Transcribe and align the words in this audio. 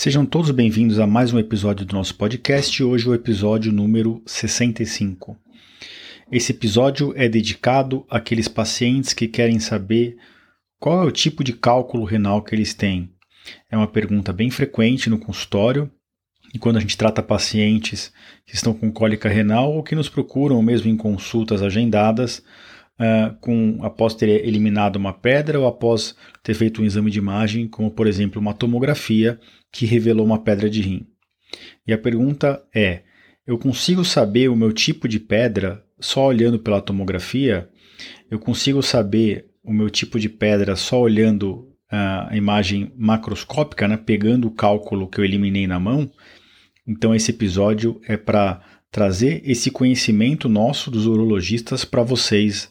Sejam 0.00 0.24
todos 0.24 0.52
bem-vindos 0.52 1.00
a 1.00 1.08
mais 1.08 1.32
um 1.32 1.40
episódio 1.40 1.84
do 1.84 1.92
nosso 1.96 2.14
podcast, 2.14 2.84
hoje 2.84 3.08
o 3.08 3.14
episódio 3.14 3.72
número 3.72 4.22
65. 4.26 5.36
Esse 6.30 6.52
episódio 6.52 7.12
é 7.16 7.28
dedicado 7.28 8.06
àqueles 8.08 8.46
pacientes 8.46 9.12
que 9.12 9.26
querem 9.26 9.58
saber 9.58 10.16
qual 10.78 11.02
é 11.02 11.04
o 11.04 11.10
tipo 11.10 11.42
de 11.42 11.52
cálculo 11.52 12.04
renal 12.04 12.42
que 12.42 12.54
eles 12.54 12.74
têm. 12.74 13.10
É 13.68 13.76
uma 13.76 13.88
pergunta 13.88 14.32
bem 14.32 14.50
frequente 14.50 15.10
no 15.10 15.18
consultório 15.18 15.90
e 16.54 16.60
quando 16.60 16.76
a 16.76 16.80
gente 16.80 16.96
trata 16.96 17.20
pacientes 17.20 18.12
que 18.46 18.54
estão 18.54 18.72
com 18.72 18.92
cólica 18.92 19.28
renal 19.28 19.72
ou 19.72 19.82
que 19.82 19.96
nos 19.96 20.08
procuram 20.08 20.62
mesmo 20.62 20.88
em 20.88 20.96
consultas 20.96 21.60
agendadas, 21.60 22.40
uh, 22.98 23.34
com, 23.40 23.78
após 23.82 24.14
ter 24.14 24.46
eliminado 24.46 24.96
uma 24.96 25.12
pedra 25.12 25.58
ou 25.58 25.66
após 25.66 26.16
ter 26.42 26.54
feito 26.54 26.82
um 26.82 26.84
exame 26.84 27.10
de 27.10 27.18
imagem, 27.18 27.68
como 27.68 27.90
por 27.90 28.06
exemplo 28.06 28.40
uma 28.40 28.54
tomografia 28.54 29.38
que 29.72 29.86
revelou 29.86 30.24
uma 30.26 30.38
pedra 30.42 30.68
de 30.68 30.82
rim. 30.82 31.06
E 31.86 31.92
a 31.92 31.98
pergunta 31.98 32.62
é: 32.74 33.02
eu 33.46 33.58
consigo 33.58 34.04
saber 34.04 34.48
o 34.48 34.56
meu 34.56 34.72
tipo 34.72 35.08
de 35.08 35.18
pedra 35.18 35.84
só 36.00 36.26
olhando 36.26 36.58
pela 36.58 36.80
tomografia? 36.80 37.68
Eu 38.30 38.38
consigo 38.38 38.82
saber 38.82 39.46
o 39.64 39.72
meu 39.72 39.90
tipo 39.90 40.18
de 40.18 40.28
pedra 40.28 40.76
só 40.76 41.00
olhando 41.00 41.66
a 41.90 42.36
imagem 42.36 42.92
macroscópica, 42.96 43.88
né, 43.88 43.96
pegando 43.96 44.46
o 44.46 44.50
cálculo 44.50 45.08
que 45.08 45.18
eu 45.18 45.24
eliminei 45.24 45.66
na 45.66 45.80
mão? 45.80 46.10
Então 46.86 47.14
esse 47.14 47.30
episódio 47.30 48.00
é 48.06 48.16
para 48.16 48.60
trazer 48.90 49.42
esse 49.44 49.70
conhecimento 49.70 50.48
nosso 50.48 50.90
dos 50.90 51.06
urologistas 51.06 51.84
para 51.84 52.02
vocês 52.02 52.70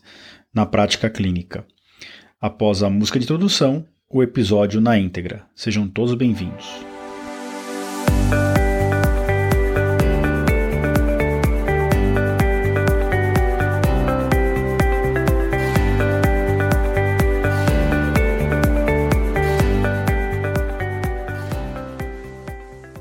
na 0.53 0.65
prática 0.65 1.09
clínica. 1.09 1.65
Após 2.39 2.83
a 2.83 2.89
música 2.89 3.19
de 3.19 3.25
introdução, 3.25 3.85
o 4.09 4.23
episódio 4.23 4.79
na 4.79 4.97
íntegra. 4.97 5.45
Sejam 5.55 5.87
todos 5.87 6.13
bem-vindos. 6.15 6.96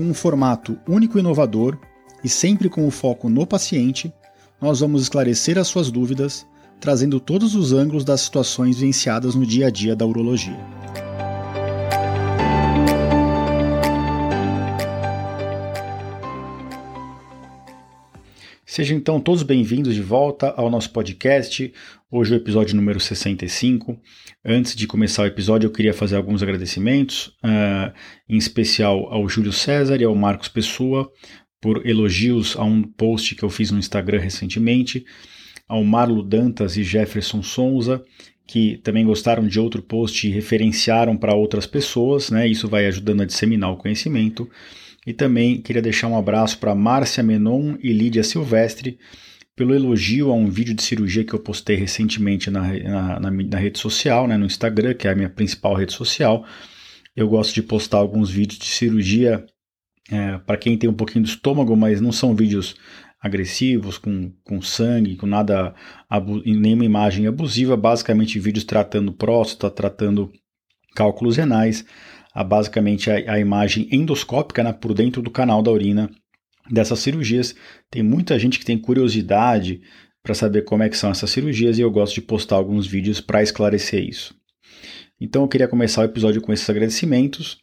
com 0.00 0.04
um 0.04 0.14
formato 0.14 0.78
único 0.88 1.18
e 1.18 1.20
inovador 1.20 1.78
e 2.24 2.28
sempre 2.28 2.70
com 2.70 2.86
o 2.86 2.90
foco 2.90 3.28
no 3.28 3.46
paciente, 3.46 4.10
nós 4.58 4.80
vamos 4.80 5.02
esclarecer 5.02 5.58
as 5.58 5.68
suas 5.68 5.90
dúvidas, 5.90 6.46
trazendo 6.80 7.20
todos 7.20 7.54
os 7.54 7.74
ângulos 7.74 8.02
das 8.02 8.22
situações 8.22 8.78
vivenciadas 8.78 9.34
no 9.34 9.44
dia 9.44 9.66
a 9.66 9.70
dia 9.70 9.94
da 9.94 10.06
urologia. 10.06 10.79
Sejam 18.70 18.96
então 18.96 19.20
todos 19.20 19.42
bem-vindos 19.42 19.96
de 19.96 20.00
volta 20.00 20.50
ao 20.50 20.70
nosso 20.70 20.92
podcast. 20.92 21.72
Hoje 22.08 22.32
é 22.32 22.36
o 22.36 22.40
episódio 22.40 22.76
número 22.76 23.00
65. 23.00 24.00
Antes 24.44 24.76
de 24.76 24.86
começar 24.86 25.24
o 25.24 25.26
episódio, 25.26 25.66
eu 25.66 25.72
queria 25.72 25.92
fazer 25.92 26.14
alguns 26.14 26.40
agradecimentos, 26.40 27.36
uh, 27.44 27.92
em 28.28 28.38
especial 28.38 29.12
ao 29.12 29.28
Júlio 29.28 29.52
César 29.52 30.00
e 30.00 30.04
ao 30.04 30.14
Marcos 30.14 30.46
Pessoa, 30.46 31.10
por 31.60 31.84
elogios 31.84 32.54
a 32.56 32.62
um 32.62 32.84
post 32.84 33.34
que 33.34 33.42
eu 33.42 33.50
fiz 33.50 33.72
no 33.72 33.78
Instagram 33.80 34.20
recentemente, 34.20 35.04
ao 35.66 35.82
Marlo 35.82 36.22
Dantas 36.22 36.76
e 36.76 36.84
Jefferson 36.84 37.42
Souza, 37.42 38.00
que 38.46 38.76
também 38.84 39.04
gostaram 39.04 39.48
de 39.48 39.58
outro 39.58 39.82
post 39.82 40.28
e 40.28 40.30
referenciaram 40.30 41.16
para 41.16 41.34
outras 41.34 41.66
pessoas, 41.66 42.30
né? 42.30 42.46
Isso 42.46 42.68
vai 42.68 42.86
ajudando 42.86 43.22
a 43.22 43.26
disseminar 43.26 43.72
o 43.72 43.76
conhecimento. 43.76 44.48
E 45.06 45.12
também 45.12 45.60
queria 45.60 45.80
deixar 45.80 46.08
um 46.08 46.16
abraço 46.16 46.58
para 46.58 46.74
Márcia 46.74 47.22
Menon 47.22 47.76
e 47.82 47.92
Lídia 47.92 48.22
Silvestre 48.22 48.98
pelo 49.56 49.74
elogio 49.74 50.30
a 50.30 50.34
um 50.34 50.48
vídeo 50.48 50.74
de 50.74 50.82
cirurgia 50.82 51.24
que 51.24 51.34
eu 51.34 51.38
postei 51.38 51.76
recentemente 51.76 52.50
na, 52.50 52.62
na, 52.62 53.20
na, 53.20 53.30
na 53.30 53.58
rede 53.58 53.78
social, 53.78 54.26
né, 54.26 54.36
no 54.36 54.46
Instagram, 54.46 54.94
que 54.94 55.06
é 55.06 55.10
a 55.10 55.14
minha 55.14 55.28
principal 55.28 55.74
rede 55.74 55.92
social. 55.92 56.46
Eu 57.14 57.28
gosto 57.28 57.54
de 57.54 57.62
postar 57.62 57.98
alguns 57.98 58.30
vídeos 58.30 58.58
de 58.58 58.66
cirurgia 58.66 59.44
é, 60.10 60.38
para 60.38 60.56
quem 60.56 60.78
tem 60.78 60.88
um 60.88 60.94
pouquinho 60.94 61.24
do 61.24 61.28
estômago, 61.28 61.76
mas 61.76 62.00
não 62.00 62.12
são 62.12 62.34
vídeos 62.34 62.74
agressivos, 63.20 63.98
com, 63.98 64.32
com 64.42 64.62
sangue, 64.62 65.16
com 65.16 65.26
nada, 65.26 65.74
nenhuma 66.44 66.84
imagem 66.84 67.26
abusiva, 67.26 67.76
basicamente 67.76 68.38
vídeos 68.38 68.64
tratando 68.64 69.12
próstata, 69.12 69.70
tratando 69.70 70.32
cálculos 70.94 71.36
renais, 71.36 71.84
a, 72.34 72.44
basicamente 72.44 73.10
a, 73.10 73.34
a 73.34 73.38
imagem 73.38 73.88
endoscópica 73.90 74.62
né, 74.62 74.72
por 74.72 74.94
dentro 74.94 75.22
do 75.22 75.30
canal 75.30 75.62
da 75.62 75.70
urina 75.70 76.10
dessas 76.70 77.00
cirurgias. 77.00 77.54
Tem 77.90 78.02
muita 78.02 78.38
gente 78.38 78.58
que 78.58 78.64
tem 78.64 78.78
curiosidade 78.78 79.80
para 80.22 80.34
saber 80.34 80.62
como 80.62 80.82
é 80.82 80.88
que 80.88 80.96
são 80.96 81.10
essas 81.10 81.30
cirurgias 81.30 81.78
e 81.78 81.80
eu 81.80 81.90
gosto 81.90 82.14
de 82.14 82.22
postar 82.22 82.56
alguns 82.56 82.86
vídeos 82.86 83.20
para 83.20 83.42
esclarecer 83.42 84.02
isso. 84.02 84.34
Então 85.20 85.42
eu 85.42 85.48
queria 85.48 85.68
começar 85.68 86.02
o 86.02 86.04
episódio 86.04 86.40
com 86.40 86.52
esses 86.52 86.68
agradecimentos 86.68 87.58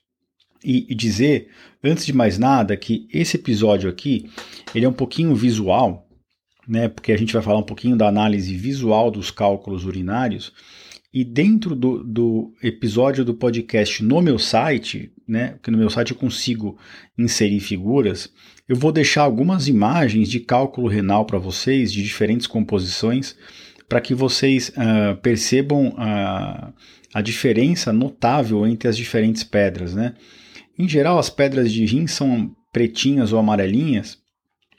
e, 0.63 0.85
e, 0.89 0.95
dizer, 0.95 1.49
antes 1.83 2.05
de 2.05 2.13
mais 2.13 2.37
nada, 2.37 2.75
que 2.75 3.07
esse 3.13 3.37
episódio 3.37 3.89
aqui 3.89 4.29
ele 4.73 4.85
é 4.85 4.89
um 4.89 4.93
pouquinho 4.93 5.35
visual, 5.35 6.07
né? 6.67 6.87
Porque 6.87 7.11
a 7.11 7.17
gente 7.17 7.33
vai 7.33 7.41
falar 7.41 7.59
um 7.59 7.63
pouquinho 7.63 7.95
da 7.95 8.07
análise 8.07 8.55
visual 8.55 9.09
dos 9.09 9.31
cálculos 9.31 9.85
urinários. 9.85 10.51
E 11.19 11.23
dentro 11.23 11.73
do, 11.73 12.03
do 12.03 12.53
episódio 12.61 13.25
do 13.25 13.33
podcast 13.33 14.03
no 14.03 14.21
meu 14.21 14.37
site, 14.37 15.11
né, 15.27 15.55
que 15.63 15.71
no 15.71 15.77
meu 15.79 15.89
site 15.89 16.11
eu 16.11 16.15
consigo 16.15 16.77
inserir 17.17 17.59
figuras, 17.59 18.31
eu 18.69 18.75
vou 18.75 18.91
deixar 18.91 19.23
algumas 19.23 19.67
imagens 19.67 20.29
de 20.29 20.39
cálculo 20.39 20.87
renal 20.87 21.25
para 21.25 21.39
vocês, 21.39 21.91
de 21.91 22.03
diferentes 22.03 22.45
composições, 22.45 23.35
para 23.89 23.99
que 23.99 24.13
vocês 24.13 24.69
uh, 24.69 25.19
percebam 25.19 25.87
uh, 25.87 26.71
a 27.11 27.21
diferença 27.23 27.91
notável 27.91 28.67
entre 28.67 28.87
as 28.87 28.95
diferentes 28.95 29.43
pedras. 29.43 29.95
Né? 29.95 30.13
Em 30.77 30.87
geral, 30.87 31.17
as 31.17 31.31
pedras 31.31 31.73
de 31.73 31.83
rim 31.83 32.05
são 32.05 32.55
pretinhas 32.71 33.33
ou 33.33 33.39
amarelinhas, 33.39 34.19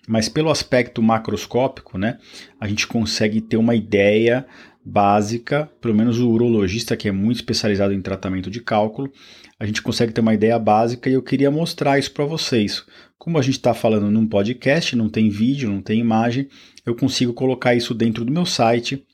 mas 0.08 0.28
pelo 0.28 0.50
aspecto 0.50 1.02
macroscópico, 1.02 1.98
né, 1.98 2.16
a 2.58 2.66
gente 2.66 2.86
consegue 2.86 3.40
ter 3.40 3.58
uma 3.58 3.74
ideia 3.74 4.46
básica, 4.84 5.70
pelo 5.80 5.94
menos 5.94 6.18
o 6.18 6.30
urologista 6.30 6.96
que 6.96 7.08
é 7.08 7.12
muito 7.12 7.36
especializado 7.36 7.92
em 7.92 8.00
tratamento 8.00 8.50
de 8.50 8.60
cálculo, 8.60 9.12
a 9.58 9.66
gente 9.66 9.82
consegue 9.82 10.12
ter 10.12 10.20
uma 10.20 10.34
ideia 10.34 10.58
básica 10.58 11.10
e 11.10 11.14
eu 11.14 11.22
queria 11.22 11.50
mostrar 11.50 11.98
isso 11.98 12.12
para 12.12 12.24
vocês. 12.24 12.84
Como 13.18 13.38
a 13.38 13.42
gente 13.42 13.56
está 13.56 13.74
falando 13.74 14.10
num 14.10 14.26
podcast, 14.26 14.96
não 14.96 15.08
tem 15.08 15.28
vídeo, 15.28 15.68
não 15.68 15.82
tem 15.82 16.00
imagem, 16.00 16.48
eu 16.86 16.94
consigo 16.94 17.32
colocar 17.32 17.74
isso 17.74 17.94
dentro 17.94 18.24
do 18.24 18.32
meu 18.32 18.46
site. 18.46 19.04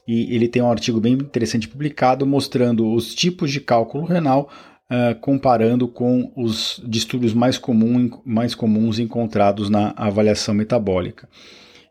E 0.07 0.33
ele 0.33 0.47
tem 0.47 0.63
um 0.63 0.71
artigo 0.71 0.99
bem 0.99 1.13
interessante 1.13 1.67
publicado 1.67 2.25
mostrando 2.25 2.91
os 2.91 3.13
tipos 3.13 3.51
de 3.51 3.61
cálculo 3.61 4.03
renal, 4.03 4.49
uh, 4.89 5.13
comparando 5.19 5.87
com 5.87 6.33
os 6.35 6.81
distúrbios 6.83 7.35
mais, 7.35 7.59
comum, 7.59 8.09
mais 8.25 8.55
comuns 8.55 8.97
encontrados 8.97 9.69
na 9.69 9.93
avaliação 9.95 10.55
metabólica. 10.55 11.29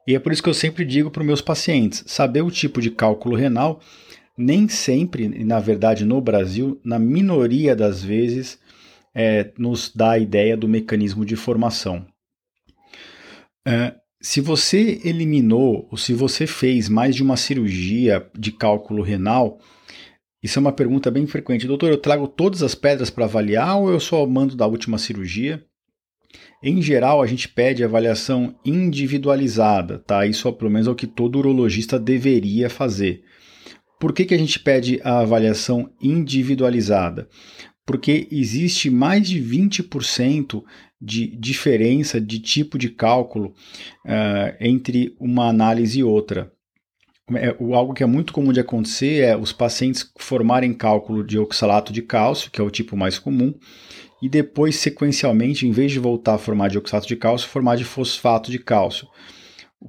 E 0.08 0.16
é 0.16 0.18
por 0.18 0.32
isso 0.32 0.42
que 0.42 0.48
eu 0.48 0.54
sempre 0.54 0.84
digo 0.84 1.08
para 1.08 1.20
os 1.20 1.26
meus 1.26 1.40
pacientes: 1.40 2.02
saber 2.04 2.42
o 2.42 2.50
tipo 2.50 2.80
de 2.80 2.90
cálculo 2.90 3.36
renal 3.36 3.78
nem 4.36 4.66
sempre, 4.66 5.28
na 5.44 5.60
verdade 5.60 6.04
no 6.04 6.20
Brasil, 6.20 6.80
na 6.82 6.98
minoria 6.98 7.76
das 7.76 8.02
vezes, 8.02 8.58
é, 9.14 9.52
nos 9.58 9.92
dá 9.94 10.12
a 10.12 10.18
ideia 10.18 10.56
do 10.56 10.68
mecanismo 10.68 11.24
de 11.24 11.36
formação. 11.36 12.06
É, 13.66 13.94
se 14.20 14.40
você 14.40 15.00
eliminou 15.04 15.88
ou 15.90 15.96
se 15.96 16.12
você 16.12 16.46
fez 16.46 16.88
mais 16.88 17.14
de 17.14 17.22
uma 17.22 17.36
cirurgia 17.36 18.28
de 18.38 18.52
cálculo 18.52 19.02
renal, 19.02 19.58
isso 20.42 20.58
é 20.58 20.60
uma 20.60 20.72
pergunta 20.72 21.10
bem 21.10 21.26
frequente. 21.26 21.66
Doutor, 21.66 21.90
eu 21.90 21.98
trago 21.98 22.26
todas 22.26 22.62
as 22.62 22.74
pedras 22.74 23.10
para 23.10 23.24
avaliar 23.24 23.78
ou 23.78 23.90
eu 23.90 24.00
só 24.00 24.26
mando 24.26 24.56
da 24.56 24.66
última 24.66 24.98
cirurgia? 24.98 25.64
Em 26.62 26.80
geral, 26.80 27.22
a 27.22 27.26
gente 27.26 27.48
pede 27.48 27.82
avaliação 27.82 28.54
individualizada, 28.64 29.98
tá? 29.98 30.26
Isso 30.26 30.46
é, 30.46 30.52
pelo 30.52 30.70
menos 30.70 30.86
é 30.86 30.90
o 30.90 30.94
que 30.94 31.06
todo 31.06 31.38
urologista 31.38 31.98
deveria 31.98 32.68
fazer. 32.68 33.22
Por 33.98 34.12
que, 34.12 34.24
que 34.24 34.34
a 34.34 34.38
gente 34.38 34.60
pede 34.60 35.00
a 35.02 35.20
avaliação 35.20 35.90
individualizada? 36.00 37.28
Porque 37.90 38.28
existe 38.30 38.88
mais 38.88 39.28
de 39.28 39.42
20% 39.42 40.62
de 41.02 41.26
diferença 41.26 42.20
de 42.20 42.38
tipo 42.38 42.78
de 42.78 42.88
cálculo 42.88 43.52
uh, 44.06 44.54
entre 44.60 45.16
uma 45.18 45.48
análise 45.48 45.98
e 45.98 46.04
outra. 46.04 46.52
É, 47.34 47.48
algo 47.74 47.92
que 47.92 48.04
é 48.04 48.06
muito 48.06 48.32
comum 48.32 48.52
de 48.52 48.60
acontecer 48.60 49.24
é 49.24 49.36
os 49.36 49.52
pacientes 49.52 50.08
formarem 50.16 50.72
cálculo 50.72 51.24
de 51.24 51.36
oxalato 51.36 51.92
de 51.92 52.00
cálcio, 52.00 52.52
que 52.52 52.60
é 52.60 52.64
o 52.64 52.70
tipo 52.70 52.96
mais 52.96 53.18
comum, 53.18 53.52
e 54.22 54.28
depois, 54.28 54.76
sequencialmente, 54.76 55.66
em 55.66 55.72
vez 55.72 55.90
de 55.90 55.98
voltar 55.98 56.34
a 56.34 56.38
formar 56.38 56.68
de 56.68 56.78
oxalato 56.78 57.08
de 57.08 57.16
cálcio, 57.16 57.48
formar 57.48 57.76
de 57.76 57.84
fosfato 57.84 58.52
de 58.52 58.60
cálcio. 58.60 59.08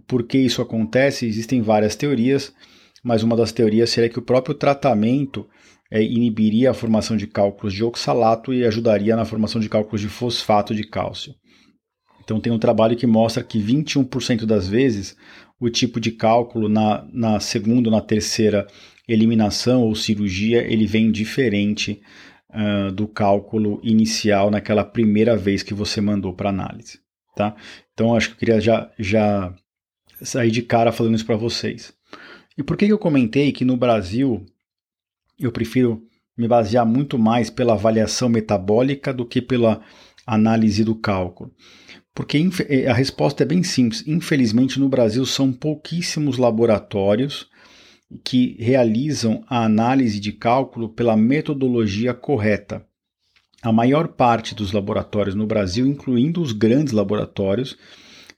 Por 0.07 0.23
que 0.23 0.39
isso 0.39 0.59
acontece? 0.59 1.27
Existem 1.27 1.61
várias 1.61 1.95
teorias, 1.95 2.51
mas 3.03 3.21
uma 3.21 3.35
das 3.35 3.51
teorias 3.51 3.91
seria 3.91 4.09
que 4.09 4.17
o 4.17 4.23
próprio 4.23 4.55
tratamento 4.55 5.47
é, 5.91 6.01
inibiria 6.01 6.71
a 6.71 6.73
formação 6.73 7.17
de 7.17 7.27
cálculos 7.27 7.73
de 7.73 7.83
oxalato 7.83 8.53
e 8.53 8.65
ajudaria 8.65 9.15
na 9.15 9.25
formação 9.25 9.59
de 9.59 9.67
cálculos 9.67 9.99
de 9.99 10.07
fosfato 10.07 10.73
de 10.73 10.83
cálcio. 10.83 11.35
Então 12.23 12.39
tem 12.39 12.51
um 12.51 12.59
trabalho 12.59 12.95
que 12.95 13.05
mostra 13.05 13.43
que 13.43 13.59
21% 13.59 14.45
das 14.45 14.67
vezes 14.67 15.17
o 15.59 15.69
tipo 15.69 15.99
de 15.99 16.11
cálculo 16.11 16.69
na, 16.69 17.05
na 17.11 17.39
segunda 17.39 17.89
ou 17.89 17.95
na 17.95 18.01
terceira 18.01 18.65
eliminação 19.07 19.83
ou 19.83 19.93
cirurgia 19.93 20.61
ele 20.61 20.85
vem 20.85 21.11
diferente 21.11 22.01
uh, 22.51 22.91
do 22.91 23.07
cálculo 23.07 23.81
inicial 23.83 24.49
naquela 24.49 24.85
primeira 24.85 25.35
vez 25.35 25.61
que 25.61 25.73
você 25.73 25.99
mandou 25.99 26.33
para 26.33 26.49
análise. 26.49 26.99
Tá? 27.35 27.55
Então 27.93 28.15
acho 28.15 28.29
que 28.29 28.33
eu 28.35 28.39
queria 28.39 28.61
já, 28.61 28.89
já 28.97 29.53
sair 30.21 30.51
de 30.51 30.61
cara 30.61 30.91
falando 30.91 31.15
isso 31.15 31.25
para 31.25 31.35
vocês. 31.35 31.93
E 32.57 32.63
por 32.63 32.77
que 32.77 32.85
eu 32.85 32.97
comentei 32.97 33.51
que 33.51 33.65
no 33.65 33.75
Brasil 33.75 34.45
eu 35.41 35.51
prefiro 35.51 36.03
me 36.37 36.47
basear 36.47 36.85
muito 36.85 37.17
mais 37.19 37.49
pela 37.49 37.73
avaliação 37.73 38.29
metabólica 38.29 39.13
do 39.13 39.25
que 39.25 39.41
pela 39.41 39.81
análise 40.25 40.83
do 40.83 40.95
cálculo. 40.95 41.51
Porque 42.13 42.37
eh, 42.67 42.87
a 42.87 42.93
resposta 42.93 43.43
é 43.43 43.45
bem 43.45 43.63
simples. 43.63 44.05
Infelizmente, 44.07 44.79
no 44.79 44.89
Brasil, 44.89 45.25
são 45.25 45.51
pouquíssimos 45.51 46.37
laboratórios 46.37 47.47
que 48.25 48.57
realizam 48.59 49.43
a 49.47 49.63
análise 49.63 50.19
de 50.19 50.33
cálculo 50.33 50.89
pela 50.89 51.15
metodologia 51.15 52.13
correta. 52.13 52.85
A 53.61 53.71
maior 53.71 54.09
parte 54.09 54.55
dos 54.55 54.71
laboratórios 54.71 55.35
no 55.35 55.45
Brasil, 55.45 55.85
incluindo 55.85 56.41
os 56.41 56.51
grandes 56.51 56.93
laboratórios, 56.93 57.77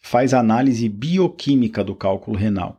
faz 0.02 0.34
análise 0.34 0.88
bioquímica 0.90 1.84
do 1.84 1.96
cálculo 1.96 2.38
renal. 2.38 2.78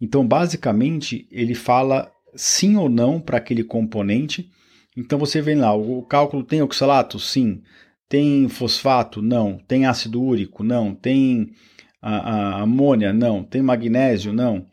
Então, 0.00 0.26
basicamente, 0.26 1.26
ele 1.30 1.54
fala 1.54 2.10
sim 2.36 2.76
ou 2.76 2.88
não 2.88 3.20
para 3.20 3.38
aquele 3.38 3.64
componente. 3.64 4.50
Então 4.96 5.18
você 5.18 5.40
vem 5.40 5.56
lá, 5.56 5.74
o 5.74 6.02
cálculo 6.02 6.44
tem 6.44 6.62
oxalato? 6.62 7.18
Sim. 7.18 7.62
Tem 8.08 8.48
fosfato? 8.48 9.20
Não. 9.20 9.58
Tem 9.66 9.86
ácido 9.86 10.22
úrico? 10.22 10.62
Não. 10.62 10.94
Tem 10.94 11.50
a, 12.00 12.16
a 12.16 12.62
amônia? 12.62 13.12
Não. 13.12 13.42
Tem 13.42 13.62
magnésio? 13.62 14.32
Não. 14.32 14.66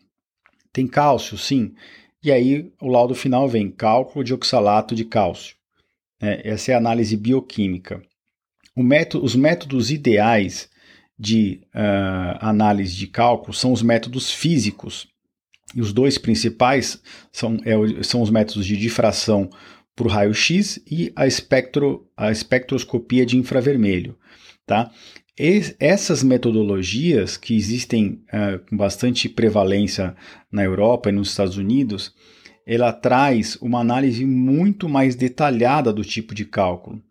Tem 0.71 0.87
cálcio? 0.87 1.37
Sim. 1.37 1.73
E 2.23 2.31
aí 2.31 2.71
o 2.79 2.87
laudo 2.87 3.15
final 3.15 3.49
vem 3.49 3.71
cálculo 3.71 4.23
de 4.23 4.33
oxalato 4.33 4.93
de 4.93 5.05
cálcio. 5.05 5.55
É, 6.21 6.49
essa 6.49 6.71
é 6.71 6.75
a 6.75 6.77
análise 6.77 7.17
bioquímica. 7.17 8.01
Método, 8.77 9.25
os 9.25 9.36
métodos 9.36 9.91
ideais 9.91 10.69
de 11.17 11.62
uh, 11.75 12.38
análise 12.39 12.95
de 12.95 13.07
cálculo 13.07 13.53
são 13.53 13.71
os 13.71 13.81
métodos 13.81 14.31
físicos, 14.31 15.07
e 15.75 15.81
os 15.81 15.93
dois 15.93 16.17
principais 16.17 17.01
são, 17.31 17.57
é, 17.65 18.03
são 18.03 18.21
os 18.21 18.29
métodos 18.29 18.65
de 18.65 18.77
difração 18.77 19.49
por 19.95 20.07
raio-x 20.07 20.81
e 20.89 21.11
a, 21.15 21.27
espectro, 21.27 22.07
a 22.15 22.31
espectroscopia 22.31 23.25
de 23.25 23.37
infravermelho. 23.37 24.17
Tá? 24.65 24.91
Essas 25.37 26.23
metodologias, 26.23 27.35
que 27.35 27.55
existem 27.55 28.23
uh, 28.33 28.59
com 28.69 28.77
bastante 28.77 29.27
prevalência 29.27 30.15
na 30.51 30.63
Europa 30.63 31.09
e 31.09 31.11
nos 31.11 31.29
Estados 31.29 31.57
Unidos, 31.57 32.13
ela 32.65 32.93
traz 32.93 33.55
uma 33.61 33.79
análise 33.79 34.25
muito 34.25 34.87
mais 34.87 35.15
detalhada 35.15 35.91
do 35.91 36.03
tipo 36.03 36.35
de 36.35 36.45
cálculo. 36.45 37.01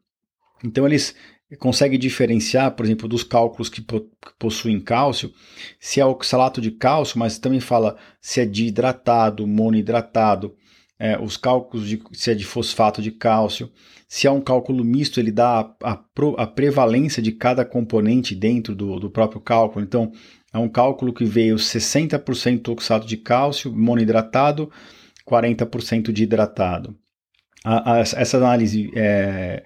Então, 0.62 0.86
eles 0.86 1.14
consegue 1.56 1.98
diferenciar, 1.98 2.70
por 2.72 2.84
exemplo, 2.86 3.08
dos 3.08 3.24
cálculos 3.24 3.68
que, 3.68 3.84
possuem 4.38 4.80
cálcio, 4.80 5.32
se 5.80 6.00
é 6.00 6.04
oxalato 6.04 6.60
de 6.60 6.70
cálcio, 6.70 7.18
mas 7.18 7.38
também 7.38 7.60
fala 7.60 7.96
se 8.20 8.40
é 8.40 8.44
de 8.44 8.66
hidratado, 8.66 9.46
monohidratado, 9.46 10.54
é, 10.98 11.18
os 11.18 11.36
cálculos 11.36 11.88
de 11.88 12.00
se 12.12 12.30
é 12.30 12.34
de 12.34 12.44
fosfato 12.44 13.00
de 13.02 13.10
cálcio. 13.10 13.70
Se 14.06 14.26
é 14.26 14.30
um 14.30 14.40
cálculo 14.40 14.84
misto, 14.84 15.18
ele 15.18 15.32
dá 15.32 15.60
a, 15.82 15.92
a, 15.92 16.04
a 16.38 16.46
prevalência 16.46 17.22
de 17.22 17.32
cada 17.32 17.64
componente 17.64 18.34
dentro 18.34 18.74
do, 18.74 19.00
do 19.00 19.10
próprio 19.10 19.40
cálculo. 19.40 19.84
Então, 19.84 20.12
é 20.52 20.58
um 20.58 20.68
cálculo 20.68 21.12
que 21.12 21.24
veio 21.24 21.56
60% 21.56 22.68
oxalato 22.68 23.06
de 23.06 23.16
cálcio, 23.16 23.72
monohidratado, 23.72 24.70
40% 25.26 26.12
de 26.12 26.24
hidratado. 26.24 26.96
A, 27.64 27.98
essa 27.98 28.36
análise 28.36 28.90
é, 28.94 29.62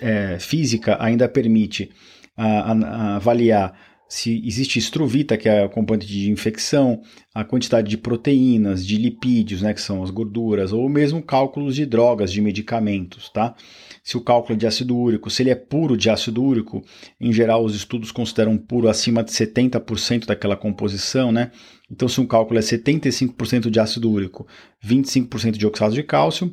é, 0.00 0.38
física 0.38 0.96
ainda 1.00 1.28
permite 1.28 1.90
a, 2.36 2.46
a, 2.46 2.72
a 2.72 3.16
avaliar 3.16 3.74
se 4.10 4.42
existe 4.44 4.76
estruvita, 4.76 5.36
que 5.36 5.48
é 5.48 5.62
a 5.62 5.68
componente 5.68 6.04
de 6.04 6.32
infecção, 6.32 7.00
a 7.32 7.44
quantidade 7.44 7.88
de 7.88 7.96
proteínas, 7.96 8.84
de 8.84 8.96
lipídios, 8.96 9.62
né, 9.62 9.72
que 9.72 9.80
são 9.80 10.02
as 10.02 10.10
gorduras, 10.10 10.72
ou 10.72 10.88
mesmo 10.88 11.22
cálculos 11.22 11.76
de 11.76 11.86
drogas, 11.86 12.32
de 12.32 12.40
medicamentos, 12.40 13.30
tá? 13.30 13.54
Se 14.02 14.16
o 14.16 14.20
cálculo 14.20 14.56
é 14.56 14.58
de 14.58 14.66
ácido 14.66 14.96
úrico, 14.96 15.30
se 15.30 15.44
ele 15.44 15.50
é 15.50 15.54
puro 15.54 15.96
de 15.96 16.10
ácido 16.10 16.42
úrico, 16.42 16.82
em 17.20 17.32
geral 17.32 17.64
os 17.64 17.76
estudos 17.76 18.10
consideram 18.10 18.58
puro 18.58 18.88
acima 18.88 19.22
de 19.22 19.30
70% 19.30 20.26
daquela 20.26 20.56
composição, 20.56 21.30
né? 21.30 21.52
Então 21.88 22.08
se 22.08 22.20
um 22.20 22.26
cálculo 22.26 22.58
é 22.58 22.62
75% 22.62 23.70
de 23.70 23.78
ácido 23.78 24.10
úrico, 24.10 24.44
25% 24.84 25.52
de 25.52 25.66
oxalato 25.68 25.94
de 25.94 26.02
cálcio, 26.02 26.52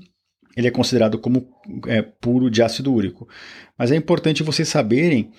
ele 0.58 0.68
é 0.68 0.72
considerado 0.72 1.20
como 1.20 1.48
é, 1.86 2.02
puro 2.02 2.50
de 2.50 2.64
ácido 2.64 2.92
úrico. 2.92 3.30
Mas 3.78 3.92
é 3.92 3.96
importante 3.96 4.42
vocês 4.42 4.68
saberem 4.68 5.30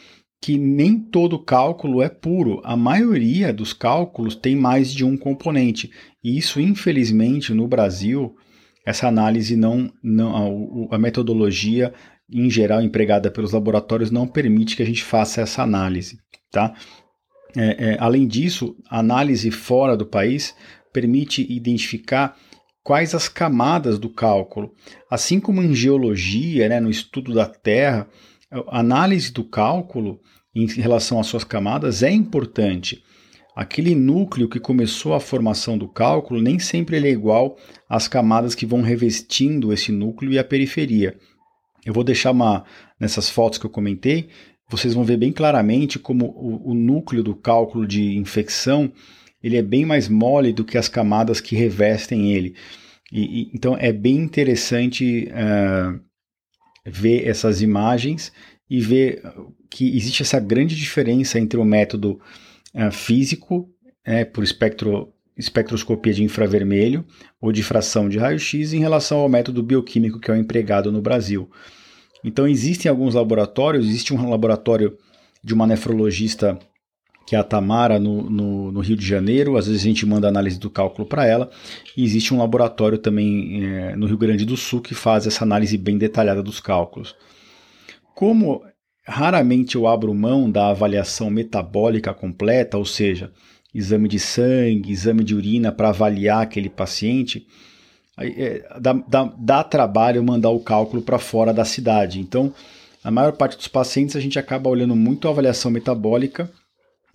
que 0.40 0.56
nem 0.56 0.96
todo 0.96 1.42
cálculo 1.42 2.00
é 2.00 2.08
puro. 2.08 2.60
A 2.62 2.76
maioria 2.76 3.52
dos 3.52 3.72
cálculos 3.72 4.36
tem 4.36 4.54
mais 4.54 4.92
de 4.92 5.04
um 5.04 5.16
componente. 5.16 5.90
E 6.22 6.38
isso, 6.38 6.60
infelizmente, 6.60 7.52
no 7.52 7.66
Brasil, 7.66 8.36
essa 8.86 9.08
análise 9.08 9.56
não, 9.56 9.92
não 10.00 10.88
a, 10.92 10.94
a 10.94 10.98
metodologia 10.98 11.92
em 12.32 12.48
geral 12.48 12.80
empregada 12.80 13.28
pelos 13.28 13.52
laboratórios 13.52 14.12
não 14.12 14.24
permite 14.24 14.76
que 14.76 14.82
a 14.84 14.86
gente 14.86 15.02
faça 15.02 15.40
essa 15.40 15.62
análise, 15.62 16.18
tá? 16.52 16.74
É, 17.56 17.92
é, 17.92 17.96
além 17.98 18.28
disso, 18.28 18.76
análise 18.88 19.50
fora 19.50 19.96
do 19.96 20.06
país 20.06 20.54
permite 20.92 21.44
identificar 21.50 22.36
quais 22.88 23.14
as 23.14 23.28
camadas 23.28 23.98
do 23.98 24.08
cálculo. 24.08 24.72
Assim 25.10 25.38
como 25.38 25.60
em 25.62 25.74
geologia, 25.74 26.70
né, 26.70 26.80
no 26.80 26.88
estudo 26.88 27.34
da 27.34 27.44
Terra, 27.44 28.08
a 28.50 28.80
análise 28.80 29.30
do 29.30 29.44
cálculo 29.44 30.18
em 30.54 30.64
relação 30.64 31.20
às 31.20 31.26
suas 31.26 31.44
camadas 31.44 32.02
é 32.02 32.10
importante. 32.10 33.04
Aquele 33.54 33.94
núcleo 33.94 34.48
que 34.48 34.58
começou 34.58 35.12
a 35.12 35.20
formação 35.20 35.76
do 35.76 35.86
cálculo 35.86 36.40
nem 36.40 36.58
sempre 36.58 36.96
é 36.96 37.10
igual 37.10 37.58
às 37.86 38.08
camadas 38.08 38.54
que 38.54 38.64
vão 38.64 38.80
revestindo 38.80 39.70
esse 39.70 39.92
núcleo 39.92 40.32
e 40.32 40.38
a 40.38 40.44
periferia. 40.44 41.14
Eu 41.84 41.92
vou 41.92 42.02
deixar 42.02 42.30
uma 42.30 42.64
nessas 42.98 43.28
fotos 43.28 43.58
que 43.58 43.66
eu 43.66 43.70
comentei, 43.70 44.30
vocês 44.70 44.94
vão 44.94 45.04
ver 45.04 45.18
bem 45.18 45.30
claramente 45.30 45.98
como 45.98 46.24
o, 46.24 46.70
o 46.70 46.74
núcleo 46.74 47.22
do 47.22 47.36
cálculo 47.36 47.86
de 47.86 48.16
infecção 48.16 48.90
ele 49.42 49.56
é 49.56 49.62
bem 49.62 49.84
mais 49.84 50.08
mole 50.08 50.52
do 50.52 50.64
que 50.64 50.78
as 50.78 50.88
camadas 50.88 51.40
que 51.40 51.56
revestem 51.56 52.32
ele. 52.32 52.54
E, 53.12 53.42
e, 53.42 53.50
então 53.54 53.76
é 53.78 53.92
bem 53.92 54.16
interessante 54.16 55.28
uh, 55.28 56.00
ver 56.84 57.26
essas 57.26 57.62
imagens 57.62 58.32
e 58.68 58.80
ver 58.80 59.22
que 59.70 59.96
existe 59.96 60.22
essa 60.22 60.38
grande 60.38 60.76
diferença 60.76 61.38
entre 61.38 61.58
o 61.58 61.64
método 61.64 62.20
uh, 62.74 62.90
físico, 62.90 63.68
é, 64.04 64.24
por 64.24 64.42
espectro, 64.42 65.12
espectroscopia 65.36 66.12
de 66.12 66.24
infravermelho 66.24 67.04
ou 67.40 67.52
difração 67.52 68.08
de 68.08 68.18
raio-x, 68.18 68.72
em 68.72 68.80
relação 68.80 69.18
ao 69.18 69.28
método 69.28 69.62
bioquímico 69.62 70.18
que 70.18 70.30
é 70.30 70.34
o 70.34 70.36
empregado 70.36 70.90
no 70.90 71.00
Brasil. 71.00 71.50
Então, 72.24 72.48
existem 72.48 72.90
alguns 72.90 73.14
laboratórios, 73.14 73.86
existe 73.86 74.12
um 74.12 74.28
laboratório 74.28 74.98
de 75.42 75.54
uma 75.54 75.66
nefrologista 75.66 76.58
que 77.28 77.36
é 77.36 77.38
a 77.38 77.44
Tamara, 77.44 77.98
no, 77.98 78.22
no, 78.22 78.72
no, 78.72 78.80
Rio 78.80 78.96
de 78.96 79.06
Janeiro. 79.06 79.58
Às 79.58 79.66
vezes 79.66 79.82
a 79.82 79.84
gente 79.84 80.06
manda 80.06 80.26
análise 80.26 80.58
do 80.58 80.70
cálculo 80.70 81.06
para 81.06 81.26
ela. 81.26 81.50
E 81.94 82.02
existe 82.02 82.32
um 82.32 82.38
laboratório 82.38 82.96
também 82.96 83.66
é, 83.66 83.94
no 83.94 84.06
Rio 84.06 84.16
Grande 84.16 84.46
do 84.46 84.56
Sul 84.56 84.80
que 84.80 84.94
faz 84.94 85.26
essa 85.26 85.44
análise 85.44 85.76
bem 85.76 85.98
detalhada 85.98 86.42
dos 86.42 86.58
cálculos. 86.58 87.14
Como 88.14 88.62
raramente 89.06 89.76
eu 89.76 89.86
abro 89.86 90.14
mão 90.14 90.50
da 90.50 90.70
avaliação 90.70 91.28
metabólica 91.28 92.14
completa, 92.14 92.78
ou 92.78 92.86
seja, 92.86 93.30
exame 93.74 94.08
de 94.08 94.18
sangue, 94.18 94.90
exame 94.90 95.22
de 95.22 95.34
urina 95.34 95.70
para 95.70 95.90
avaliar 95.90 96.40
aquele 96.40 96.70
paciente, 96.70 97.46
é, 98.16 98.66
dá, 98.80 98.94
dá, 99.06 99.34
dá 99.38 99.62
trabalho 99.62 100.24
mandar 100.24 100.48
o 100.48 100.60
cálculo 100.60 101.02
para 101.02 101.18
fora 101.18 101.52
da 101.52 101.66
cidade. 101.66 102.20
Então, 102.20 102.54
a 103.04 103.10
maior 103.10 103.32
parte 103.32 103.58
dos 103.58 103.68
pacientes 103.68 104.16
a 104.16 104.20
gente 104.20 104.38
acaba 104.38 104.70
olhando 104.70 104.96
muito 104.96 105.28
a 105.28 105.30
avaliação 105.30 105.70
metabólica 105.70 106.50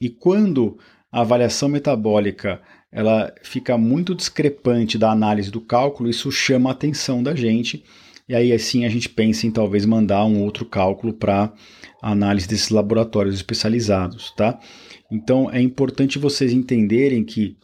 e 0.03 0.09
quando 0.09 0.77
a 1.09 1.21
avaliação 1.21 1.69
metabólica 1.69 2.61
ela 2.91 3.33
fica 3.41 3.77
muito 3.77 4.13
discrepante 4.13 4.97
da 4.97 5.09
análise 5.09 5.49
do 5.49 5.61
cálculo, 5.61 6.09
isso 6.09 6.29
chama 6.29 6.69
a 6.69 6.73
atenção 6.73 7.23
da 7.23 7.33
gente. 7.33 7.85
E 8.27 8.35
aí 8.35 8.51
assim 8.51 8.83
a 8.83 8.89
gente 8.89 9.07
pensa 9.07 9.47
em 9.47 9.51
talvez 9.51 9.85
mandar 9.85 10.25
um 10.25 10.43
outro 10.43 10.65
cálculo 10.65 11.13
para 11.13 11.53
análise 12.01 12.49
desses 12.49 12.69
laboratórios 12.69 13.33
especializados, 13.33 14.31
tá? 14.31 14.59
Então 15.09 15.49
é 15.49 15.61
importante 15.61 16.19
vocês 16.19 16.51
entenderem 16.51 17.23
que 17.23 17.55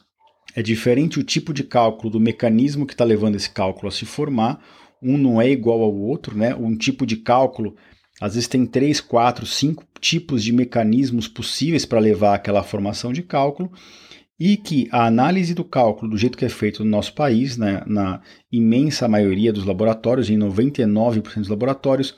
é 0.55 0.61
diferente 0.61 1.19
o 1.19 1.23
tipo 1.23 1.53
de 1.53 1.65
cálculo 1.65 2.09
do 2.09 2.21
mecanismo 2.21 2.85
que 2.85 2.93
está 2.93 3.03
levando 3.03 3.35
esse 3.35 3.49
cálculo 3.49 3.89
a 3.89 3.91
se 3.91 4.05
formar. 4.05 4.63
Um 5.03 5.17
não 5.17 5.41
é 5.41 5.49
igual 5.49 5.81
ao 5.81 5.93
outro, 5.93 6.37
né? 6.37 6.55
Um 6.55 6.77
tipo 6.77 7.05
de 7.05 7.17
cálculo 7.17 7.75
às 8.19 8.33
vezes 8.33 8.47
tem 8.47 8.65
três, 8.65 8.99
quatro, 8.99 9.45
cinco 9.45 9.83
tipos 9.99 10.43
de 10.43 10.51
mecanismos 10.51 11.27
possíveis 11.27 11.85
para 11.85 11.99
levar 11.99 12.35
aquela 12.35 12.63
formação 12.63 13.13
de 13.13 13.23
cálculo 13.23 13.71
e 14.39 14.55
que 14.55 14.87
a 14.91 15.05
análise 15.05 15.53
do 15.53 15.65
cálculo, 15.65 16.11
do 16.11 16.17
jeito 16.17 16.37
que 16.37 16.45
é 16.45 16.49
feito 16.49 16.83
no 16.83 16.89
nosso 16.89 17.13
país, 17.13 17.57
né, 17.57 17.83
na 17.85 18.21
imensa 18.51 19.07
maioria 19.07 19.51
dos 19.51 19.65
laboratórios, 19.65 20.29
em 20.29 20.37
99% 20.37 21.39
dos 21.39 21.49
laboratórios, 21.49 22.15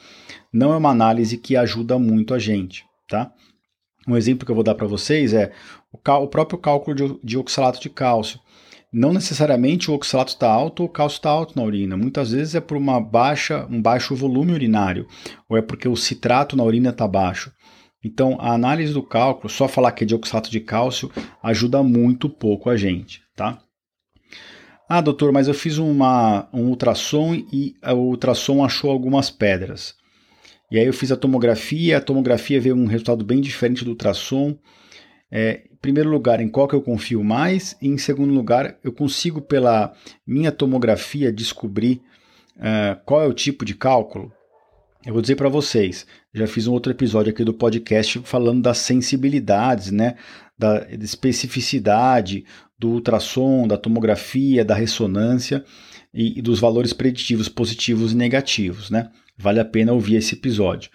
não 0.53 0.71
é 0.71 0.77
uma 0.77 0.91
análise 0.91 1.37
que 1.37 1.55
ajuda 1.55 1.97
muito 1.97 2.33
a 2.33 2.39
gente. 2.39 2.85
Tá? 3.09 3.31
Um 4.07 4.15
exemplo 4.15 4.45
que 4.45 4.51
eu 4.51 4.55
vou 4.55 4.63
dar 4.63 4.75
para 4.75 4.87
vocês 4.87 5.33
é 5.33 5.51
o, 5.91 5.97
o 5.97 6.27
próprio 6.27 6.59
cálculo 6.59 6.95
de, 6.95 7.19
de 7.23 7.37
oxalato 7.37 7.81
de 7.81 7.89
cálcio 7.89 8.39
não 8.91 9.13
necessariamente 9.13 9.89
o 9.89 9.93
oxalato 9.93 10.33
está 10.33 10.49
alto 10.49 10.81
ou 10.81 10.87
o 10.87 10.91
cálcio 10.91 11.17
está 11.17 11.29
alto 11.29 11.55
na 11.55 11.63
urina. 11.63 11.95
Muitas 11.95 12.31
vezes 12.31 12.55
é 12.55 12.59
por 12.59 12.75
uma 12.75 12.99
baixa, 12.99 13.65
um 13.69 13.81
baixo 13.81 14.15
volume 14.15 14.51
urinário, 14.51 15.07
ou 15.47 15.57
é 15.57 15.61
porque 15.61 15.87
o 15.87 15.95
citrato 15.95 16.57
na 16.57 16.63
urina 16.63 16.89
está 16.89 17.07
baixo. 17.07 17.51
Então, 18.03 18.35
a 18.39 18.53
análise 18.53 18.93
do 18.93 19.03
cálculo, 19.03 19.47
só 19.47 19.67
falar 19.67 19.91
que 19.91 20.03
é 20.03 20.07
de 20.07 20.15
oxalato 20.15 20.49
de 20.49 20.59
cálcio, 20.59 21.11
ajuda 21.41 21.83
muito 21.83 22.27
pouco 22.27 22.69
a 22.69 22.75
gente, 22.75 23.21
tá? 23.35 23.61
Ah, 24.89 24.99
doutor, 24.99 25.31
mas 25.31 25.47
eu 25.47 25.53
fiz 25.53 25.77
uma, 25.77 26.49
um 26.51 26.67
ultrassom 26.67 27.35
e 27.35 27.75
o 27.81 28.09
ultrassom 28.09 28.65
achou 28.65 28.91
algumas 28.91 29.29
pedras. 29.29 29.95
E 30.69 30.77
aí 30.77 30.85
eu 30.85 30.93
fiz 30.93 31.11
a 31.11 31.17
tomografia, 31.17 31.97
a 31.97 32.01
tomografia 32.01 32.59
veio 32.59 32.75
um 32.75 32.87
resultado 32.87 33.23
bem 33.23 33.39
diferente 33.39 33.85
do 33.85 33.91
ultrassom. 33.91 34.57
É, 35.31 35.63
primeiro 35.81 36.09
lugar, 36.09 36.39
em 36.39 36.47
qual 36.47 36.67
que 36.67 36.75
eu 36.75 36.81
confio 36.81 37.23
mais, 37.23 37.75
e 37.81 37.87
em 37.87 37.97
segundo 37.97 38.33
lugar, 38.33 38.77
eu 38.83 38.91
consigo, 38.91 39.41
pela 39.41 39.93
minha 40.25 40.51
tomografia, 40.51 41.31
descobrir 41.31 42.01
uh, 42.57 42.99
qual 43.05 43.21
é 43.21 43.27
o 43.27 43.33
tipo 43.33 43.65
de 43.65 43.73
cálculo. 43.73 44.31
Eu 45.05 45.13
vou 45.13 45.21
dizer 45.21 45.35
para 45.35 45.49
vocês, 45.49 46.05
já 46.31 46.45
fiz 46.45 46.67
um 46.67 46.73
outro 46.73 46.91
episódio 46.91 47.31
aqui 47.31 47.43
do 47.43 47.53
podcast 47.53 48.19
falando 48.23 48.61
das 48.61 48.77
sensibilidades, 48.77 49.89
né, 49.89 50.15
da 50.55 50.85
especificidade 50.91 52.45
do 52.77 52.89
ultrassom, 52.89 53.67
da 53.67 53.77
tomografia, 53.77 54.63
da 54.63 54.75
ressonância 54.75 55.65
e, 56.13 56.37
e 56.37 56.41
dos 56.41 56.59
valores 56.59 56.93
preditivos 56.93 57.49
positivos 57.49 58.11
e 58.11 58.15
negativos, 58.15 58.91
né? 58.91 59.09
Vale 59.35 59.59
a 59.59 59.65
pena 59.65 59.91
ouvir 59.91 60.17
esse 60.17 60.35
episódio. 60.35 60.91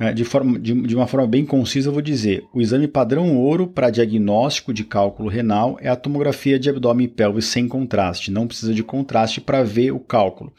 É, 0.00 0.12
de, 0.12 0.24
forma, 0.24 0.60
de, 0.60 0.72
de, 0.82 0.94
uma 0.94 1.08
forma 1.08 1.26
bem 1.26 1.44
concisa, 1.44 1.88
eu 1.88 1.92
vou 1.92 2.00
dizer: 2.00 2.44
o 2.54 2.60
exame 2.60 2.86
padrão 2.86 3.36
ouro 3.36 3.66
para 3.66 3.90
diagnóstico 3.90 4.72
de 4.72 4.84
cálculo 4.84 5.28
renal 5.28 5.76
é 5.80 5.88
a 5.88 5.96
tomografia 5.96 6.56
de 6.56 6.70
abdômen 6.70 7.06
e 7.06 7.08
pelvis 7.08 7.46
sem 7.46 7.66
contraste. 7.66 8.30
Não 8.30 8.46
precisa 8.46 8.72
de 8.72 8.84
contraste 8.84 9.40
para 9.40 9.64
ver 9.64 9.90
o 9.90 9.98
cálculo. 9.98 10.52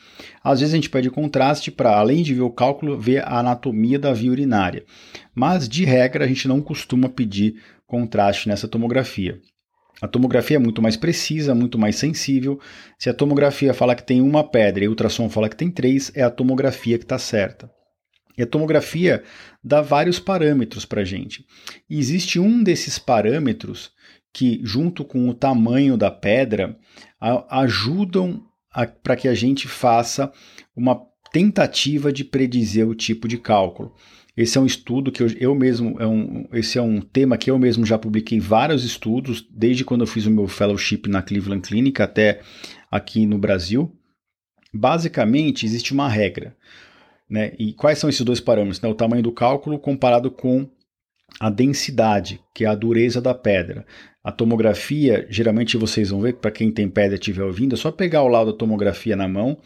Às 0.43 0.59
vezes 0.59 0.73
a 0.73 0.77
gente 0.77 0.89
pede 0.89 1.09
contraste 1.09 1.71
para, 1.71 1.97
além 1.97 2.21
de 2.21 2.33
ver 2.33 2.41
o 2.41 2.51
cálculo, 2.51 2.99
ver 2.99 3.23
a 3.23 3.39
anatomia 3.39 3.97
da 3.97 4.11
via 4.11 4.31
urinária. 4.31 4.83
Mas, 5.33 5.69
de 5.69 5.85
regra, 5.85 6.25
a 6.25 6.27
gente 6.27 6.45
não 6.45 6.59
costuma 6.59 7.07
pedir 7.07 7.55
contraste 7.87 8.49
nessa 8.49 8.67
tomografia. 8.67 9.39
A 10.01 10.07
tomografia 10.07 10.57
é 10.57 10.59
muito 10.59 10.81
mais 10.81 10.97
precisa, 10.97 11.55
muito 11.55 11.79
mais 11.79 11.95
sensível. 11.95 12.59
Se 12.97 13.09
a 13.09 13.13
tomografia 13.13 13.73
fala 13.73 13.95
que 13.95 14.03
tem 14.03 14.21
uma 14.21 14.43
pedra 14.43 14.83
e 14.83 14.87
o 14.87 14.91
ultrassom 14.91 15.29
fala 15.29 15.47
que 15.47 15.55
tem 15.55 15.71
três, 15.71 16.11
é 16.13 16.23
a 16.23 16.29
tomografia 16.29 16.97
que 16.97 17.05
está 17.05 17.17
certa. 17.17 17.78
E 18.39 18.41
a 18.41 18.47
tomografia 18.47 19.21
dá 19.61 19.81
vários 19.81 20.17
parâmetros 20.17 20.85
para 20.85 21.01
a 21.01 21.03
gente. 21.03 21.45
E 21.89 21.99
existe 21.99 22.39
um 22.39 22.63
desses 22.63 22.97
parâmetros 22.97 23.91
que, 24.31 24.61
junto 24.63 25.03
com 25.03 25.27
o 25.27 25.33
tamanho 25.33 25.97
da 25.97 26.09
pedra, 26.09 26.79
a, 27.19 27.63
ajudam 27.63 28.41
para 29.03 29.17
que 29.17 29.27
a 29.27 29.33
gente 29.33 29.67
faça 29.67 30.31
uma 30.73 31.01
tentativa 31.33 32.13
de 32.13 32.23
predizer 32.23 32.87
o 32.87 32.95
tipo 32.95 33.27
de 33.27 33.37
cálculo. 33.37 33.93
Esse 34.37 34.57
é 34.57 34.61
um 34.61 34.65
estudo 34.65 35.11
que 35.11 35.21
eu, 35.21 35.27
eu, 35.37 35.53
mesmo, 35.53 35.97
é 35.99 36.07
um, 36.07 36.47
esse 36.53 36.77
é 36.77 36.81
um 36.81 37.01
tema 37.01 37.37
que 37.37 37.51
eu 37.51 37.59
mesmo 37.59 37.85
já 37.85 37.97
publiquei 37.97 38.39
vários 38.39 38.85
estudos, 38.85 39.45
desde 39.51 39.83
quando 39.83 40.01
eu 40.01 40.07
fiz 40.07 40.25
o 40.25 40.31
meu 40.31 40.47
fellowship 40.47 41.09
na 41.09 41.21
Cleveland 41.21 41.67
Clinic 41.67 42.01
até 42.01 42.39
aqui 42.89 43.25
no 43.25 43.37
Brasil. 43.37 43.93
Basicamente, 44.73 45.65
existe 45.65 45.91
uma 45.91 46.07
regra. 46.07 46.55
Né? 47.29 47.53
E 47.59 47.73
quais 47.73 47.99
são 47.99 48.09
esses 48.09 48.21
dois 48.21 48.39
parâmetros? 48.39 48.81
Né? 48.81 48.89
O 48.89 48.95
tamanho 48.95 49.21
do 49.21 49.31
cálculo 49.31 49.77
comparado 49.77 50.31
com 50.31 50.67
a 51.39 51.49
densidade, 51.49 52.41
que 52.55 52.65
é 52.65 52.67
a 52.67 52.75
dureza 52.75 53.21
da 53.21 53.33
pedra. 53.33 53.85
A 54.23 54.31
tomografia, 54.31 55.27
geralmente 55.29 55.77
vocês 55.77 56.09
vão 56.09 56.21
ver, 56.21 56.35
para 56.37 56.51
quem 56.51 56.71
tem 56.71 56.89
pedra 56.89 57.15
e 57.15 57.19
estiver 57.19 57.43
ouvindo, 57.43 57.75
é 57.75 57.77
só 57.77 57.91
pegar 57.91 58.23
o 58.23 58.27
laudo 58.27 58.51
da 58.51 58.57
tomografia 58.57 59.15
na 59.15 59.27
mão 59.27 59.57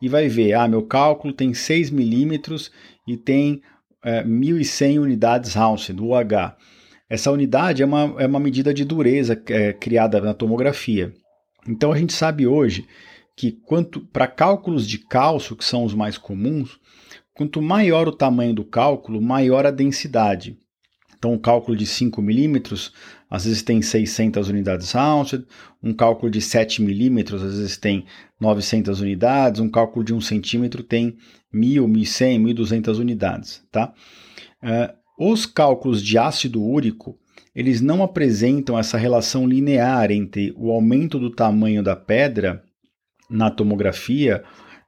e 0.00 0.08
vai 0.08 0.28
ver, 0.28 0.54
ah, 0.54 0.66
meu 0.66 0.82
cálculo 0.82 1.32
tem 1.32 1.54
6 1.54 1.90
milímetros 1.90 2.72
e 3.06 3.16
tem 3.16 3.62
é, 4.04 4.24
1.100 4.24 5.00
unidades 5.00 5.54
Hounsfield, 5.54 6.02
UH. 6.02 6.56
Essa 7.08 7.30
unidade 7.30 7.82
é 7.82 7.86
uma, 7.86 8.14
é 8.18 8.26
uma 8.26 8.40
medida 8.40 8.74
de 8.74 8.84
dureza 8.84 9.40
é, 9.48 9.72
criada 9.72 10.20
na 10.20 10.34
tomografia. 10.34 11.12
Então 11.68 11.92
a 11.92 11.96
gente 11.96 12.12
sabe 12.12 12.46
hoje 12.46 12.86
que 13.36 13.52
quanto 13.52 14.00
para 14.00 14.26
cálculos 14.26 14.86
de 14.86 14.98
cálcio, 14.98 15.56
que 15.56 15.64
são 15.64 15.84
os 15.84 15.94
mais 15.94 16.18
comuns, 16.18 16.78
quanto 17.34 17.62
maior 17.62 18.08
o 18.08 18.12
tamanho 18.12 18.54
do 18.54 18.64
cálculo, 18.64 19.20
maior 19.20 19.66
a 19.66 19.70
densidade. 19.70 20.58
Então, 21.16 21.34
um 21.34 21.38
cálculo 21.38 21.76
de 21.76 21.86
5 21.86 22.20
milímetros, 22.20 22.92
às 23.30 23.44
vezes 23.44 23.62
tem 23.62 23.80
600 23.80 24.48
unidades 24.48 24.92
Hounsfield, 24.92 25.46
um 25.80 25.94
cálculo 25.94 26.28
de 26.28 26.40
7 26.40 26.82
milímetros, 26.82 27.42
às 27.42 27.56
vezes 27.56 27.76
tem 27.76 28.04
900 28.40 29.00
unidades, 29.00 29.60
um 29.60 29.68
cálculo 29.68 30.04
de 30.04 30.12
1 30.12 30.20
centímetro 30.20 30.82
tem 30.82 31.16
1.000, 31.54 31.86
1.100, 31.86 32.42
1.200 32.54 32.98
unidades. 32.98 33.62
Tá? 33.70 33.92
Uh, 34.60 34.92
os 35.16 35.46
cálculos 35.46 36.02
de 36.02 36.18
ácido 36.18 36.60
úrico, 36.60 37.16
eles 37.54 37.80
não 37.80 38.02
apresentam 38.02 38.76
essa 38.76 38.98
relação 38.98 39.46
linear 39.46 40.10
entre 40.10 40.52
o 40.56 40.72
aumento 40.72 41.20
do 41.20 41.30
tamanho 41.30 41.84
da 41.84 41.94
pedra 41.94 42.64
na 43.30 43.48
tomografia, 43.48 44.42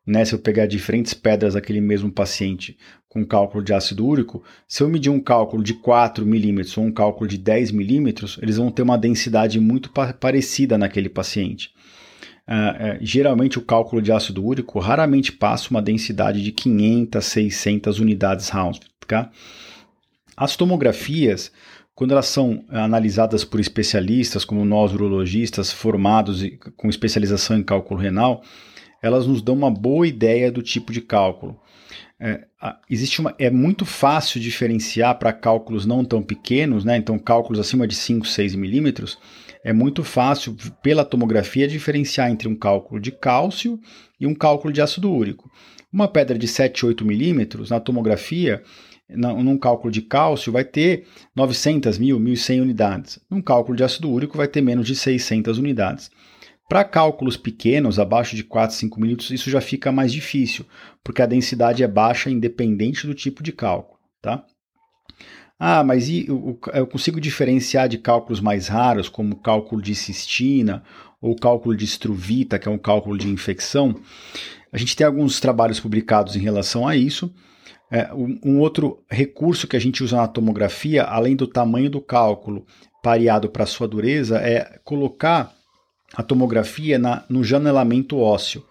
né, 0.06 0.24
se 0.24 0.34
eu 0.34 0.38
pegar 0.38 0.66
diferentes 0.66 1.14
pedras 1.14 1.54
daquele 1.54 1.80
mesmo 1.80 2.12
paciente 2.12 2.76
com 3.08 3.24
cálculo 3.24 3.62
de 3.62 3.72
ácido 3.72 4.06
úrico, 4.06 4.42
se 4.66 4.82
eu 4.82 4.88
medir 4.88 5.08
um 5.08 5.20
cálculo 5.20 5.62
de 5.62 5.74
4 5.74 6.26
milímetros 6.26 6.76
ou 6.76 6.84
um 6.84 6.92
cálculo 6.92 7.28
de 7.28 7.38
10 7.38 7.70
milímetros, 7.70 8.38
eles 8.42 8.56
vão 8.56 8.70
ter 8.70 8.82
uma 8.82 8.98
densidade 8.98 9.60
muito 9.60 9.90
pa 9.90 10.12
parecida 10.12 10.76
naquele 10.76 11.08
paciente. 11.08 11.70
Uh, 12.46 12.98
geralmente 13.00 13.58
o 13.58 13.62
cálculo 13.62 14.02
de 14.02 14.12
ácido 14.12 14.44
úrico 14.44 14.78
raramente 14.78 15.32
passa 15.32 15.70
uma 15.70 15.80
densidade 15.80 16.42
de 16.42 16.52
500, 16.52 17.24
600 17.24 17.98
unidades 18.00 18.52
Hounsfield. 18.52 18.92
Tá? 19.06 19.30
As 20.36 20.56
tomografias, 20.56 21.52
quando 21.94 22.10
elas 22.10 22.26
são 22.26 22.64
analisadas 22.68 23.44
por 23.44 23.60
especialistas, 23.60 24.44
como 24.44 24.64
nós 24.64 24.92
urologistas 24.92 25.72
formados 25.72 26.42
com 26.76 26.90
especialização 26.90 27.56
em 27.56 27.62
cálculo 27.62 28.00
renal, 28.00 28.42
elas 29.04 29.26
nos 29.26 29.42
dão 29.42 29.54
uma 29.54 29.70
boa 29.70 30.08
ideia 30.08 30.50
do 30.50 30.62
tipo 30.62 30.90
de 30.90 31.02
cálculo. 31.02 31.60
É, 32.18 32.46
existe 32.88 33.20
uma, 33.20 33.34
é 33.38 33.50
muito 33.50 33.84
fácil 33.84 34.40
diferenciar 34.40 35.18
para 35.18 35.30
cálculos 35.30 35.84
não 35.84 36.02
tão 36.02 36.22
pequenos, 36.22 36.86
né? 36.86 36.96
então 36.96 37.18
cálculos 37.18 37.60
acima 37.60 37.86
de 37.86 37.94
5, 37.94 38.26
6 38.26 38.54
milímetros, 38.54 39.18
é 39.62 39.74
muito 39.74 40.02
fácil, 40.02 40.56
pela 40.82 41.04
tomografia, 41.04 41.68
diferenciar 41.68 42.30
entre 42.30 42.48
um 42.48 42.56
cálculo 42.56 42.98
de 42.98 43.12
cálcio 43.12 43.78
e 44.18 44.26
um 44.26 44.34
cálculo 44.34 44.72
de 44.72 44.80
ácido 44.80 45.12
úrico. 45.12 45.50
Uma 45.92 46.08
pedra 46.08 46.38
de 46.38 46.48
7, 46.48 46.86
8 46.86 47.04
milímetros, 47.04 47.68
na 47.68 47.80
tomografia, 47.80 48.62
num 49.08 49.58
cálculo 49.58 49.92
de 49.92 50.00
cálcio, 50.00 50.50
vai 50.50 50.64
ter 50.64 51.06
900 51.36 51.98
mil, 51.98 52.18
1.100 52.18 52.62
unidades. 52.62 53.18
Num 53.28 53.42
cálculo 53.42 53.76
de 53.76 53.84
ácido 53.84 54.10
úrico, 54.10 54.38
vai 54.38 54.48
ter 54.48 54.62
menos 54.62 54.86
de 54.86 54.96
600 54.96 55.58
unidades. 55.58 56.10
Para 56.68 56.84
cálculos 56.84 57.36
pequenos, 57.36 57.98
abaixo 57.98 58.34
de 58.34 58.42
4, 58.42 58.74
5 58.76 59.00
milímetros, 59.00 59.30
isso 59.30 59.50
já 59.50 59.60
fica 59.60 59.92
mais 59.92 60.12
difícil, 60.12 60.64
porque 61.02 61.20
a 61.20 61.26
densidade 61.26 61.82
é 61.82 61.88
baixa 61.88 62.30
independente 62.30 63.06
do 63.06 63.14
tipo 63.14 63.42
de 63.42 63.52
cálculo. 63.52 63.98
Tá? 64.22 64.44
Ah, 65.58 65.84
mas 65.84 66.08
eu, 66.08 66.58
eu 66.72 66.86
consigo 66.86 67.20
diferenciar 67.20 67.88
de 67.88 67.98
cálculos 67.98 68.40
mais 68.40 68.68
raros, 68.68 69.08
como 69.08 69.36
cálculo 69.36 69.80
de 69.80 69.94
cistina 69.94 70.82
ou 71.20 71.36
cálculo 71.36 71.76
de 71.76 71.84
struvita, 71.84 72.58
que 72.58 72.68
é 72.68 72.70
um 72.70 72.78
cálculo 72.78 73.16
de 73.16 73.28
infecção? 73.28 73.94
A 74.72 74.76
gente 74.76 74.96
tem 74.96 75.06
alguns 75.06 75.38
trabalhos 75.40 75.78
publicados 75.78 76.34
em 76.34 76.40
relação 76.40 76.86
a 76.88 76.96
isso. 76.96 77.32
É, 77.90 78.12
um, 78.12 78.38
um, 78.44 78.58
outro 78.58 79.04
recurso 79.08 79.68
que 79.68 79.76
a 79.76 79.80
gente 79.80 80.02
usa 80.02 80.16
na 80.16 80.26
tomografia, 80.26 81.04
além 81.04 81.36
do 81.36 81.46
tamanho 81.46 81.88
do 81.88 82.00
cálculo 82.00 82.66
pareado 83.02 83.48
para 83.48 83.66
sua 83.66 83.86
dureza, 83.86 84.38
é 84.38 84.80
colocar 84.82 85.53
a 86.14 86.22
tomografia 86.22 86.98
na, 86.98 87.24
no 87.28 87.42
janelamento 87.42 88.18
ósseo. 88.18 88.64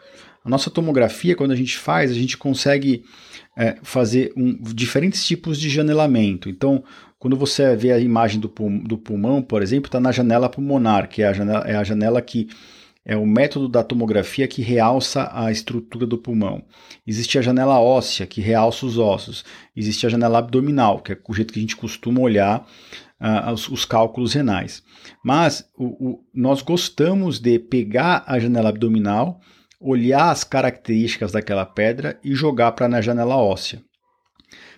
A 0.44 0.50
nossa 0.50 0.70
tomografia, 0.70 1.36
quando 1.36 1.52
a 1.52 1.56
gente 1.56 1.78
faz, 1.78 2.12
a 2.12 2.16
gente 2.16 2.38
consegue 2.38 3.04
é, 3.58 3.78
fazer 3.82 4.34
um, 4.36 4.58
diferentes 4.62 5.26
tipos 5.26 5.60
de 5.60 5.70
janelamento. 5.70 6.50
Então, 6.50 6.84
quando 7.18 7.38
você 7.38 7.76
vê 7.76 7.92
a 7.92 8.00
imagem 8.00 8.40
do, 8.40 8.52
do 8.84 8.98
pulmão, 8.98 9.42
por 9.42 9.62
exemplo, 9.62 9.88
está 9.88 10.00
na 10.00 10.12
janela 10.12 10.50
pulmonar, 10.50 11.08
que 11.08 11.22
é 11.22 11.28
a 11.28 11.34
janela, 11.34 11.64
é 11.66 11.76
a 11.76 11.84
janela 11.84 12.22
que 12.22 12.50
é 13.06 13.18
o 13.18 13.26
método 13.26 13.68
da 13.68 13.84
tomografia 13.84 14.48
que 14.48 14.62
realça 14.62 15.30
a 15.34 15.52
estrutura 15.52 16.06
do 16.06 16.18
pulmão. 16.18 16.64
Existe 17.06 17.38
a 17.38 17.42
janela 17.42 17.80
óssea, 17.80 18.26
que 18.26 18.40
realça 18.42 18.86
os 18.86 18.98
ossos. 18.98 19.44
Existe 19.76 20.06
a 20.06 20.10
janela 20.10 20.40
abdominal, 20.40 21.00
que 21.00 21.12
é 21.12 21.18
o 21.28 21.34
jeito 21.34 21.54
que 21.54 21.60
a 21.60 21.62
gente 21.62 21.76
costuma 21.76 22.22
olhar 22.22 22.66
os, 23.52 23.70
os, 23.70 23.86
cálculos 23.86 24.34
renais. 24.34 24.84
Mas 25.24 25.66
o, 25.78 25.86
o, 25.86 26.24
nós 26.34 26.62
gostamos 26.62 27.40
de 27.40 27.58
pegar 27.58 28.24
a 28.28 28.38
janela 28.38 28.70
abdominal, 28.70 29.40
olhar 29.80 30.30
as 30.30 30.44
características 30.44 31.32
daquela 31.32 31.66
pedra 31.66 32.20
e 32.24 32.34
jogar 32.34 32.74
para 32.74 32.88
na 32.88 33.02
janela 33.02 33.38
óssea. 33.38 33.82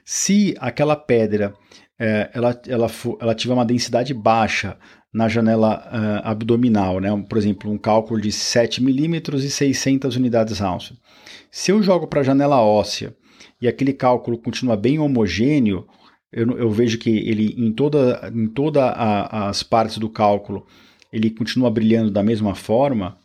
Se 0.03 0.55
aquela 0.59 0.95
pedra 0.95 1.53
é, 1.99 2.29
ela, 2.33 2.61
ela, 2.67 2.87
ela 3.19 3.35
tiver 3.35 3.53
uma 3.53 3.65
densidade 3.65 4.13
baixa 4.13 4.77
na 5.13 5.29
janela 5.29 5.77
uh, 5.77 6.27
abdominal, 6.27 6.99
né? 6.99 7.09
por 7.29 7.37
exemplo, 7.37 7.71
um 7.71 7.77
cálculo 7.77 8.19
de 8.19 8.33
7 8.33 8.83
milímetros 8.83 9.45
e 9.45 9.49
600 9.49 10.13
unidades 10.17 10.59
Hounsfield. 10.59 11.01
Se 11.49 11.71
eu 11.71 11.81
jogo 11.81 12.05
para 12.05 12.19
a 12.19 12.23
janela 12.23 12.61
óssea 12.61 13.15
e 13.61 13.67
aquele 13.67 13.93
cálculo 13.93 14.37
continua 14.37 14.75
bem 14.75 14.99
homogêneo, 14.99 15.87
eu, 16.35 16.57
eu 16.57 16.69
vejo 16.69 16.97
que 16.97 17.09
ele 17.09 17.55
em 17.57 17.71
toda 17.71 18.29
em 18.33 18.47
toda 18.47 18.89
a, 18.89 19.47
as 19.47 19.63
partes 19.63 19.97
do 19.97 20.09
cálculo 20.09 20.67
ele 21.11 21.29
continua 21.29 21.71
brilhando 21.71 22.11
da 22.11 22.21
mesma 22.21 22.53
forma, 22.53 23.17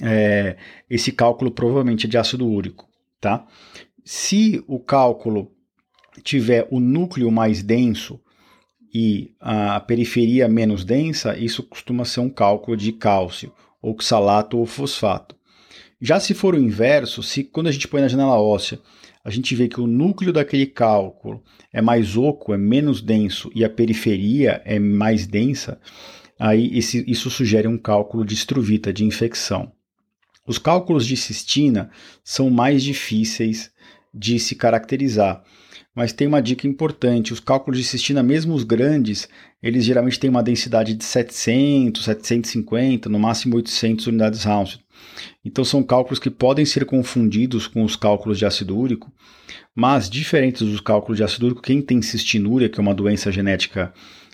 é, 0.00 0.56
esse 0.88 1.10
cálculo 1.10 1.50
provavelmente 1.50 2.06
é 2.06 2.08
de 2.08 2.16
ácido 2.16 2.46
úrico, 2.46 2.88
tá? 3.20 3.44
Se 4.04 4.62
o 4.68 4.78
cálculo 4.78 5.50
tiver 6.22 6.68
o 6.70 6.78
núcleo 6.78 7.28
mais 7.32 7.64
denso 7.64 8.20
e 8.94 9.34
a 9.40 9.80
periferia 9.80 10.48
menos 10.48 10.84
densa, 10.84 11.36
isso 11.36 11.64
costuma 11.64 12.04
ser 12.04 12.20
um 12.20 12.30
cálculo 12.30 12.76
de 12.76 12.92
cálcio, 12.92 13.52
oxalato 13.82 14.56
ou 14.56 14.64
fosfato. 14.64 15.34
Já 16.00 16.20
se 16.20 16.32
for 16.32 16.54
o 16.54 16.60
inverso, 16.60 17.24
se 17.24 17.42
quando 17.42 17.66
a 17.66 17.72
gente 17.72 17.88
põe 17.88 18.00
na 18.00 18.08
janela 18.08 18.40
óssea 18.40 18.78
a 19.26 19.30
gente 19.30 19.56
vê 19.56 19.66
que 19.66 19.80
o 19.80 19.88
núcleo 19.88 20.32
daquele 20.32 20.66
cálculo 20.66 21.42
é 21.72 21.82
mais 21.82 22.16
oco, 22.16 22.54
é 22.54 22.56
menos 22.56 23.02
denso 23.02 23.50
e 23.52 23.64
a 23.64 23.68
periferia 23.68 24.62
é 24.64 24.78
mais 24.78 25.26
densa, 25.26 25.80
aí 26.38 26.70
esse, 26.78 27.04
isso 27.08 27.28
sugere 27.28 27.66
um 27.66 27.76
cálculo 27.76 28.24
de 28.24 28.34
estruvita, 28.34 28.92
de 28.92 29.04
infecção. 29.04 29.72
Os 30.46 30.58
cálculos 30.58 31.04
de 31.04 31.16
cistina 31.16 31.90
são 32.22 32.48
mais 32.50 32.84
difíceis 32.84 33.72
de 34.14 34.38
se 34.38 34.54
caracterizar, 34.54 35.42
mas 35.92 36.12
tem 36.12 36.28
uma 36.28 36.40
dica 36.40 36.68
importante: 36.68 37.32
os 37.32 37.40
cálculos 37.40 37.80
de 37.80 37.84
cistina, 37.84 38.22
mesmo 38.22 38.54
os 38.54 38.62
grandes, 38.62 39.28
eles 39.60 39.84
geralmente 39.84 40.20
têm 40.20 40.30
uma 40.30 40.40
densidade 40.40 40.94
de 40.94 41.02
700, 41.02 42.04
750, 42.04 43.08
no 43.08 43.18
máximo 43.18 43.56
800 43.56 44.06
unidades 44.06 44.46
Hounsfield. 44.46 44.85
Então 45.44 45.64
são 45.64 45.82
cálculos 45.82 46.18
que 46.18 46.30
podem 46.30 46.64
ser 46.64 46.84
confundidos 46.84 47.66
com 47.66 47.84
os 47.84 47.96
cálculos 47.96 48.38
de 48.38 48.46
ácido 48.46 48.76
úrico, 48.76 49.12
mas 49.74 50.08
diferentes 50.10 50.66
dos 50.66 50.80
cálculos 50.80 51.16
de 51.16 51.24
ácido 51.24 51.46
úrico, 51.46 51.62
quem 51.62 51.80
tem 51.80 52.02
cistinúria, 52.02 52.68
que 52.68 52.78
é 52.78 52.82
uma 52.82 52.94
doença 52.94 53.30
genética 53.30 53.92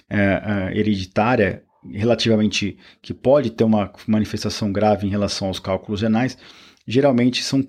é, 0.08 0.18
é, 0.18 0.78
hereditária, 0.78 1.62
relativamente 1.90 2.78
que 3.00 3.12
pode 3.12 3.50
ter 3.50 3.64
uma 3.64 3.92
manifestação 4.06 4.72
grave 4.72 5.06
em 5.06 5.10
relação 5.10 5.48
aos 5.48 5.58
cálculos 5.58 6.02
renais, 6.02 6.38
geralmente 6.86 7.42
são 7.42 7.64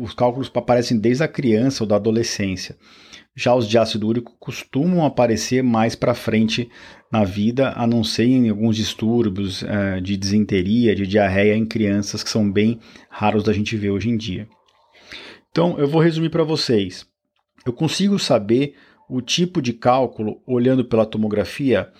os 0.00 0.14
cálculos 0.14 0.50
aparecem 0.54 0.98
desde 0.98 1.22
a 1.22 1.28
criança 1.28 1.82
ou 1.84 1.88
da 1.88 1.96
adolescência. 1.96 2.76
Já 3.38 3.54
os 3.54 3.68
de 3.68 3.78
ácido 3.78 4.08
úrico 4.08 4.34
costumam 4.40 5.06
aparecer 5.06 5.62
mais 5.62 5.94
para 5.94 6.12
frente 6.12 6.68
na 7.08 7.22
vida, 7.22 7.72
a 7.76 7.86
não 7.86 8.02
ser 8.02 8.24
em 8.24 8.48
alguns 8.48 8.74
distúrbios 8.74 9.62
uh, 9.62 10.00
de 10.02 10.16
desinteria, 10.16 10.92
de 10.92 11.06
diarreia 11.06 11.54
em 11.54 11.64
crianças, 11.64 12.24
que 12.24 12.30
são 12.30 12.50
bem 12.50 12.80
raros 13.08 13.44
da 13.44 13.52
gente 13.52 13.76
ver 13.76 13.90
hoje 13.90 14.10
em 14.10 14.16
dia. 14.16 14.48
Então, 15.52 15.78
eu 15.78 15.86
vou 15.86 16.02
resumir 16.02 16.30
para 16.30 16.42
vocês. 16.42 17.06
Eu 17.64 17.72
consigo 17.72 18.18
saber 18.18 18.74
o 19.08 19.22
tipo 19.22 19.62
de 19.62 19.72
cálculo 19.72 20.42
olhando 20.44 20.84
pela 20.84 21.06
tomografia. 21.06 21.92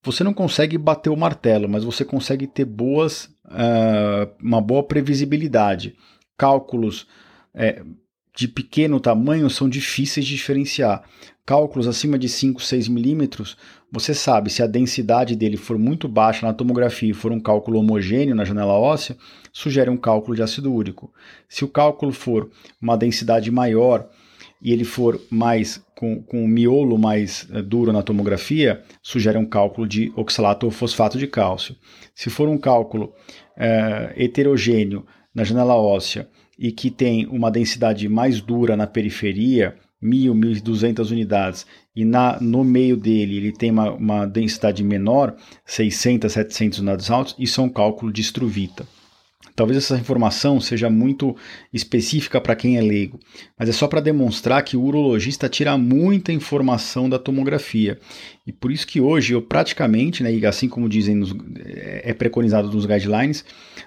Você 0.00 0.22
não 0.22 0.32
consegue 0.32 0.78
bater 0.78 1.10
o 1.10 1.16
martelo, 1.16 1.68
mas 1.68 1.82
você 1.82 2.04
consegue 2.04 2.46
ter 2.46 2.66
boas, 2.66 3.24
uh, 3.46 4.32
uma 4.40 4.60
boa 4.60 4.84
previsibilidade. 4.84 5.96
Cálculos 6.38 7.08
é, 7.52 7.82
de 8.34 8.48
pequeno 8.48 8.98
tamanho 8.98 9.48
são 9.48 9.68
difíceis 9.68 10.26
de 10.26 10.34
diferenciar. 10.34 11.04
cálculos 11.46 11.86
acima 11.86 12.18
de 12.18 12.28
5, 12.28 12.62
6 12.62 12.88
milímetros, 12.88 13.56
você 13.92 14.12
sabe 14.14 14.50
se 14.50 14.62
a 14.62 14.66
densidade 14.66 15.36
dele 15.36 15.56
for 15.56 15.78
muito 15.78 16.08
baixa 16.08 16.46
na 16.46 16.52
tomografia 16.52 17.10
e 17.10 17.14
for 17.14 17.30
um 17.30 17.38
cálculo 17.38 17.78
homogêneo 17.78 18.34
na 18.34 18.44
janela 18.44 18.72
óssea, 18.72 19.16
sugere 19.52 19.88
um 19.88 19.96
cálculo 19.96 20.34
de 20.34 20.42
ácido 20.42 20.72
úrico. 20.72 21.12
Se 21.48 21.64
o 21.64 21.68
cálculo 21.68 22.10
for 22.10 22.50
uma 22.80 22.96
densidade 22.96 23.50
maior 23.50 24.08
e 24.60 24.72
ele 24.72 24.84
for 24.84 25.20
mais 25.30 25.84
com, 25.94 26.22
com 26.22 26.42
o 26.42 26.48
miolo 26.48 26.98
mais 26.98 27.46
uh, 27.50 27.62
duro 27.62 27.92
na 27.92 28.02
tomografia, 28.02 28.82
sugere 29.02 29.36
um 29.36 29.46
cálculo 29.46 29.86
de 29.86 30.10
oxalato 30.16 30.66
ou 30.66 30.72
fosfato 30.72 31.18
de 31.18 31.26
cálcio. 31.26 31.76
Se 32.14 32.30
for 32.30 32.48
um 32.48 32.56
cálculo 32.56 33.12
uh, 33.56 34.12
heterogêneo 34.16 35.06
na 35.34 35.44
janela 35.44 35.76
óssea 35.76 36.28
e 36.58 36.70
que 36.72 36.90
tem 36.90 37.26
uma 37.26 37.50
densidade 37.50 38.08
mais 38.08 38.40
dura 38.40 38.76
na 38.76 38.86
periferia, 38.86 39.76
1.000, 40.02 40.62
1.200 40.62 41.10
unidades, 41.10 41.66
e 41.96 42.04
na, 42.04 42.38
no 42.40 42.62
meio 42.62 42.96
dele 42.96 43.36
ele 43.36 43.52
tem 43.52 43.70
uma, 43.70 43.92
uma 43.92 44.26
densidade 44.26 44.82
menor, 44.82 45.34
600, 45.64 46.32
700 46.32 46.78
unidades 46.80 47.10
altas, 47.10 47.34
isso 47.38 47.60
é 47.60 47.64
um 47.64 47.68
cálculo 47.68 48.12
de 48.12 48.20
Struvita. 48.20 48.86
Talvez 49.56 49.78
essa 49.78 49.96
informação 49.96 50.60
seja 50.60 50.90
muito 50.90 51.36
específica 51.72 52.40
para 52.40 52.56
quem 52.56 52.76
é 52.76 52.80
leigo, 52.80 53.20
mas 53.56 53.68
é 53.68 53.72
só 53.72 53.86
para 53.86 54.00
demonstrar 54.00 54.64
que 54.64 54.76
o 54.76 54.82
urologista 54.82 55.48
tira 55.48 55.78
muita 55.78 56.32
informação 56.32 57.08
da 57.08 57.20
tomografia. 57.20 57.98
E 58.44 58.52
por 58.52 58.72
isso 58.72 58.84
que 58.84 59.00
hoje 59.00 59.32
eu 59.32 59.40
praticamente, 59.40 60.24
né, 60.24 60.30
assim 60.48 60.68
como 60.68 60.88
dizem 60.88 61.14
nos, 61.14 61.32
é 61.64 62.12
preconizado 62.12 62.68
nos 62.70 62.84
guidelines, 62.84 63.44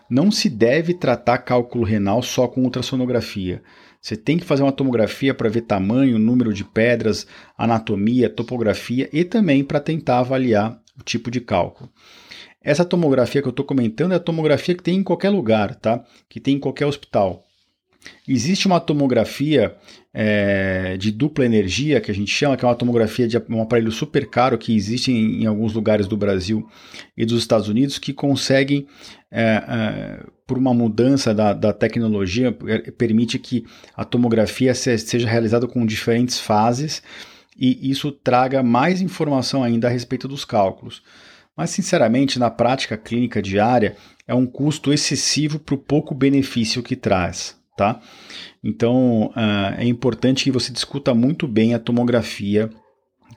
não 0.10 0.32
se 0.32 0.50
deve 0.50 0.94
tratar 0.94 1.40
cálculo 1.40 1.84
renal 1.84 2.22
só 2.22 2.48
com 2.48 2.64
ultrassonografia. 2.64 3.62
Você 4.02 4.16
tem 4.16 4.38
que 4.38 4.46
fazer 4.46 4.64
uma 4.64 4.72
tomografia 4.72 5.34
para 5.34 5.50
ver 5.50 5.62
tamanho, 5.62 6.18
número 6.18 6.54
de 6.54 6.64
pedras, 6.64 7.28
anatomia, 7.58 8.30
topografia 8.30 9.10
e 9.12 9.26
também 9.26 9.66
para 9.66 9.82
tentar 9.82 10.20
avaliar 10.20 10.80
o 10.98 11.04
tipo 11.04 11.30
de 11.30 11.42
cálculo. 11.42 11.90
Essa 12.62 12.84
tomografia 12.84 13.41
que 13.41 13.48
eu 13.48 13.52
estou 13.52 13.65
comentando 13.65 14.13
é 14.13 14.15
a 14.15 14.20
tomografia 14.20 14.76
que 14.76 14.84
tem 14.84 14.98
em 14.98 15.04
qualquer 15.04 15.30
lugar, 15.30 15.76
tá? 15.76 16.04
Que 16.28 16.39
tem 16.39 16.56
em 16.56 16.60
qualquer 16.60 16.86
hospital. 16.86 17.43
Existe 18.28 18.67
uma 18.67 18.80
tomografia 18.80 19.76
é, 20.13 20.98
de 20.98 21.12
dupla 21.12 21.46
energia, 21.46 22.02
que 22.02 22.12
a 22.12 22.13
gente 22.13 22.32
chama, 22.32 22.58
que 22.58 22.65
é 22.65 22.67
uma 22.67 22.76
tomografia 22.76 23.28
de 23.28 23.38
um 23.50 23.62
aparelho 23.62 23.91
super 23.91 24.30
caro 24.30 24.58
que 24.58 24.76
existe 24.76 25.12
em, 25.12 25.43
em 25.43 25.46
alguns 25.46 25.74
lugares 25.74 26.08
do 26.08 26.17
Brasil 26.17 26.67
e 27.15 27.26
dos 27.26 27.39
Estados 27.39 27.67
Unidos, 27.67 27.98
que 27.98 28.13
conseguem, 28.13 28.88
é, 29.32 29.41
é, 29.41 30.24
por 30.46 30.58
uma 30.58 30.74
mudança 30.74 31.34
da, 31.34 31.54
da 31.54 31.74
tecnologia, 31.74 32.52
permite 32.98 33.38
que 33.39 33.65
a 33.96 34.04
tomografia 34.04 34.74
seja 34.74 35.28
realizada 35.28 35.67
com 35.67 35.86
diferentes 35.86 36.39
fases 36.39 37.02
e 37.58 37.89
isso 37.89 38.12
traga 38.12 38.62
mais 38.62 39.02
informação 39.02 39.63
ainda 39.63 39.88
a 39.88 39.91
respeito 39.91 40.28
dos 40.28 40.46
cálculos. 40.46 41.02
Mas, 41.58 41.72
sinceramente, 41.72 42.38
na 42.38 42.52
prática 42.52 42.96
clínica 42.96 43.41
diária, 43.41 43.98
é 44.28 44.36
um 44.36 44.46
custo 44.46 44.93
excessivo 44.93 45.58
para 45.58 45.74
o 45.74 45.80
pouco 45.80 46.13
benefício 46.13 46.84
que 46.84 46.96
traz. 46.96 47.58
Tá? 47.76 48.00
Então, 48.63 49.32
uh, 49.36 49.76
é 49.78 49.86
importante 49.86 50.43
que 50.43 50.52
você 50.52 50.72
discuta 50.72 51.13
muito 51.13 51.48
bem 51.48 51.74
a 51.74 51.80
tomografia 51.80 52.70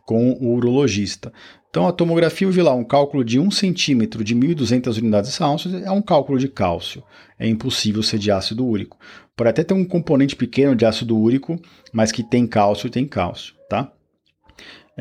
com 0.05 0.33
o 0.33 0.55
urologista. 0.55 1.33
Então, 1.69 1.87
a 1.87 1.93
tomografia, 1.93 2.47
eu 2.47 2.51
vi 2.51 2.63
lá 2.63 2.75
um 2.75 2.83
cálculo 2.83 3.25
de 3.25 3.39
1 3.39 3.51
centímetro 3.53 4.25
de 4.25 4.35
1.200 4.35 4.99
unidades 4.99 5.39
cálcio, 5.39 5.85
é 5.85 5.91
um 5.91 6.03
cálculo 6.03 6.39
de 6.39 6.49
cálcio. 6.49 7.03
É 7.39 7.47
impossível 7.47 8.03
ser 8.03 8.19
de 8.19 8.31
ácido 8.31 8.67
úrico. 8.67 8.99
Pode 9.37 9.51
até 9.51 9.63
ter 9.63 9.75
um 9.75 9.85
componente 9.85 10.35
pequeno 10.35 10.75
de 10.75 10.85
ácido 10.85 11.17
úrico, 11.17 11.61
mas 11.93 12.11
que 12.11 12.23
tem 12.23 12.47
cálcio, 12.47 12.91
tem 12.91 13.07
cálcio, 13.07 13.55
tá? 13.69 13.93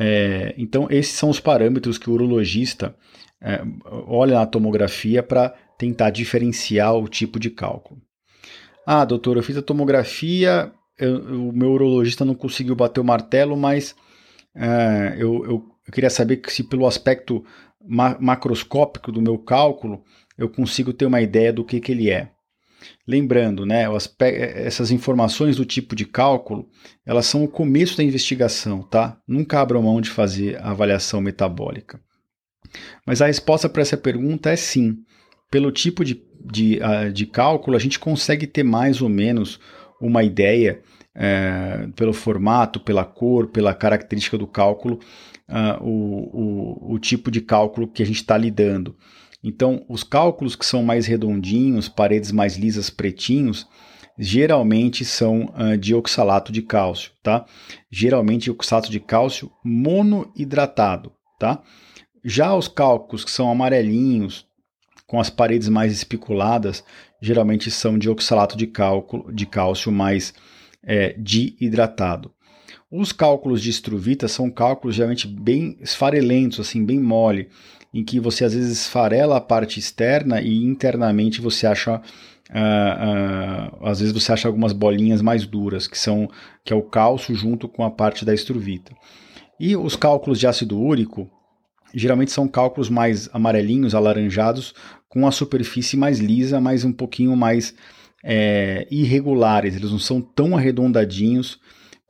É, 0.02 0.54
então, 0.56 0.86
esses 0.88 1.12
são 1.12 1.28
os 1.28 1.38
parâmetros 1.38 1.98
que 1.98 2.08
o 2.08 2.14
urologista 2.14 2.96
é, 3.38 3.60
olha 3.84 4.38
na 4.38 4.46
tomografia 4.46 5.22
para 5.22 5.54
tentar 5.76 6.08
diferenciar 6.08 6.94
o 6.94 7.06
tipo 7.06 7.38
de 7.38 7.50
cálculo. 7.50 8.00
Ah, 8.86 9.04
doutor, 9.04 9.36
eu 9.36 9.42
fiz 9.42 9.58
a 9.58 9.62
tomografia, 9.62 10.72
eu, 10.98 11.48
o 11.48 11.52
meu 11.52 11.72
urologista 11.72 12.24
não 12.24 12.34
conseguiu 12.34 12.74
bater 12.74 12.98
o 12.98 13.04
martelo, 13.04 13.58
mas 13.58 13.94
é, 14.54 15.16
eu, 15.18 15.44
eu, 15.44 15.70
eu, 15.86 15.92
queria 15.92 16.08
saber 16.08 16.40
se 16.48 16.64
pelo 16.64 16.86
aspecto 16.86 17.44
ma 17.86 18.16
macroscópico 18.18 19.12
do 19.12 19.20
meu 19.20 19.36
cálculo 19.36 20.02
eu 20.38 20.48
consigo 20.48 20.94
ter 20.94 21.04
uma 21.04 21.20
ideia 21.20 21.52
do 21.52 21.62
que, 21.62 21.78
que 21.78 21.92
ele 21.92 22.08
é. 22.08 22.30
Lembrando, 23.06 23.66
né, 23.66 23.86
essas 24.54 24.90
informações 24.90 25.56
do 25.56 25.64
tipo 25.64 25.94
de 25.94 26.04
cálculo, 26.04 26.68
elas 27.04 27.26
são 27.26 27.44
o 27.44 27.48
começo 27.48 27.96
da 27.96 28.04
investigação, 28.04 28.82
tá? 28.82 29.18
Nunca 29.26 29.60
abram 29.60 29.82
mão 29.82 30.00
de 30.00 30.10
fazer 30.10 30.56
a 30.60 30.70
avaliação 30.70 31.20
metabólica. 31.20 32.00
Mas 33.06 33.20
a 33.20 33.26
resposta 33.26 33.68
para 33.68 33.82
essa 33.82 33.96
pergunta 33.96 34.50
é 34.50 34.56
sim. 34.56 34.98
Pelo 35.50 35.72
tipo 35.72 36.04
de, 36.04 36.22
de, 36.44 36.78
uh, 36.78 37.12
de 37.12 37.26
cálculo, 37.26 37.76
a 37.76 37.80
gente 37.80 37.98
consegue 37.98 38.46
ter 38.46 38.62
mais 38.62 39.02
ou 39.02 39.08
menos 39.08 39.58
uma 40.00 40.22
ideia, 40.22 40.80
é, 41.14 41.88
pelo 41.96 42.12
formato, 42.12 42.80
pela 42.80 43.04
cor, 43.04 43.48
pela 43.48 43.74
característica 43.74 44.38
do 44.38 44.46
cálculo, 44.46 45.00
uh, 45.48 45.84
o, 45.84 46.92
o, 46.92 46.94
o 46.94 46.98
tipo 46.98 47.30
de 47.30 47.40
cálculo 47.40 47.88
que 47.88 48.02
a 48.02 48.06
gente 48.06 48.16
está 48.16 48.38
lidando. 48.38 48.96
Então, 49.42 49.84
os 49.88 50.02
cálculos 50.02 50.54
que 50.54 50.66
são 50.66 50.82
mais 50.82 51.06
redondinhos, 51.06 51.88
paredes 51.88 52.30
mais 52.30 52.56
lisas, 52.56 52.90
pretinhos, 52.90 53.66
geralmente 54.18 55.04
são 55.04 55.52
uh, 55.56 55.78
de 55.78 55.94
oxalato 55.94 56.52
de 56.52 56.60
cálcio, 56.60 57.12
tá? 57.22 57.46
Geralmente 57.90 58.50
oxalato 58.50 58.90
de 58.90 59.00
cálcio 59.00 59.50
monohidratado, 59.64 61.12
tá? 61.38 61.62
Já 62.22 62.54
os 62.54 62.68
cálculos 62.68 63.24
que 63.24 63.30
são 63.30 63.50
amarelinhos, 63.50 64.46
com 65.06 65.18
as 65.18 65.30
paredes 65.30 65.70
mais 65.70 65.90
espiculadas, 65.92 66.84
geralmente 67.20 67.70
são 67.70 67.98
de 67.98 68.10
oxalato 68.10 68.56
de, 68.58 68.66
cálculo, 68.66 69.32
de 69.32 69.46
cálcio 69.46 69.90
mais 69.90 70.34
é, 70.82 71.14
dihidratado. 71.18 72.30
Os 72.90 73.12
cálculos 73.12 73.62
de 73.62 73.70
estruvita 73.70 74.28
são 74.28 74.50
cálculos 74.50 74.96
geralmente 74.96 75.26
bem 75.26 75.78
esfarelentos, 75.80 76.60
assim, 76.60 76.84
bem 76.84 77.00
mole, 77.00 77.48
em 77.92 78.04
que 78.04 78.20
você 78.20 78.44
às 78.44 78.54
vezes 78.54 78.80
esfarela 78.80 79.36
a 79.36 79.40
parte 79.40 79.78
externa 79.78 80.40
e 80.40 80.64
internamente 80.64 81.40
você 81.40 81.66
acha 81.66 82.00
Uh, 82.52 83.84
uh, 83.84 83.86
às 83.86 84.00
vezes 84.00 84.12
você 84.12 84.32
acha 84.32 84.48
algumas 84.48 84.72
bolinhas 84.72 85.22
mais 85.22 85.46
duras, 85.46 85.86
que 85.86 85.96
são 85.96 86.28
que 86.64 86.72
é 86.72 86.76
o 86.76 86.82
cálcio 86.82 87.32
junto 87.32 87.68
com 87.68 87.84
a 87.84 87.90
parte 87.92 88.24
da 88.24 88.34
estruvita. 88.34 88.92
E 89.58 89.76
os 89.76 89.94
cálculos 89.94 90.40
de 90.40 90.48
ácido 90.48 90.76
úrico, 90.76 91.30
geralmente 91.94 92.32
são 92.32 92.48
cálculos 92.48 92.88
mais 92.88 93.28
amarelinhos, 93.32 93.94
alaranjados, 93.94 94.74
com 95.08 95.28
a 95.28 95.30
superfície 95.30 95.96
mais 95.96 96.18
lisa, 96.18 96.60
mas 96.60 96.84
um 96.84 96.92
pouquinho 96.92 97.36
mais 97.36 97.72
é, 98.24 98.86
irregulares. 98.90 99.76
Eles 99.76 99.92
não 99.92 99.98
são 99.98 100.20
tão 100.20 100.56
arredondadinhos 100.56 101.60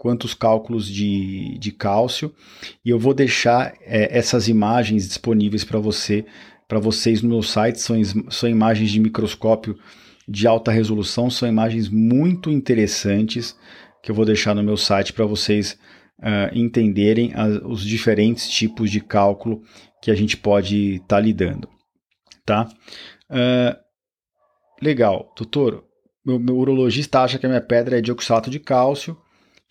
quanto 0.01 0.25
os 0.25 0.33
cálculos 0.33 0.89
de, 0.89 1.59
de 1.59 1.71
cálcio. 1.71 2.35
E 2.83 2.89
eu 2.89 2.99
vou 2.99 3.13
deixar 3.13 3.75
é, 3.83 4.17
essas 4.17 4.49
imagens 4.49 5.07
disponíveis 5.07 5.63
para 5.63 5.79
você, 5.79 6.25
para 6.67 6.79
vocês 6.79 7.21
no 7.21 7.29
meu 7.29 7.43
site. 7.43 7.79
São, 7.79 8.03
são 8.31 8.49
imagens 8.49 8.91
de 8.91 8.99
microscópio 8.99 9.79
de 10.27 10.47
alta 10.47 10.73
resolução, 10.73 11.29
são 11.29 11.47
imagens 11.47 11.91
muito 11.91 12.51
interessantes 12.51 13.55
que 14.03 14.11
eu 14.11 14.15
vou 14.15 14.25
deixar 14.25 14.55
no 14.55 14.63
meu 14.63 14.79
site 14.79 15.13
para 15.13 15.27
vocês 15.27 15.79
uh, 16.19 16.57
entenderem 16.57 17.35
os 17.67 17.85
diferentes 17.85 18.49
tipos 18.49 18.91
de 18.91 19.03
cálculo 19.03 19.61
que 20.01 20.11
a 20.11 20.15
gente 20.15 20.35
pode 20.35 20.95
estar 20.95 21.17
tá 21.17 21.21
lidando. 21.21 21.69
Tá? 22.47 22.67
Uh, 23.29 23.77
legal, 24.81 25.31
doutor. 25.37 25.85
Meu, 26.25 26.39
meu 26.39 26.57
urologista 26.57 27.21
acha 27.21 27.39
que 27.39 27.45
a 27.45 27.51
minha 27.51 27.61
pedra 27.61 27.99
é 27.99 28.01
de 28.01 28.11
de 28.49 28.61
cálcio. 28.61 29.15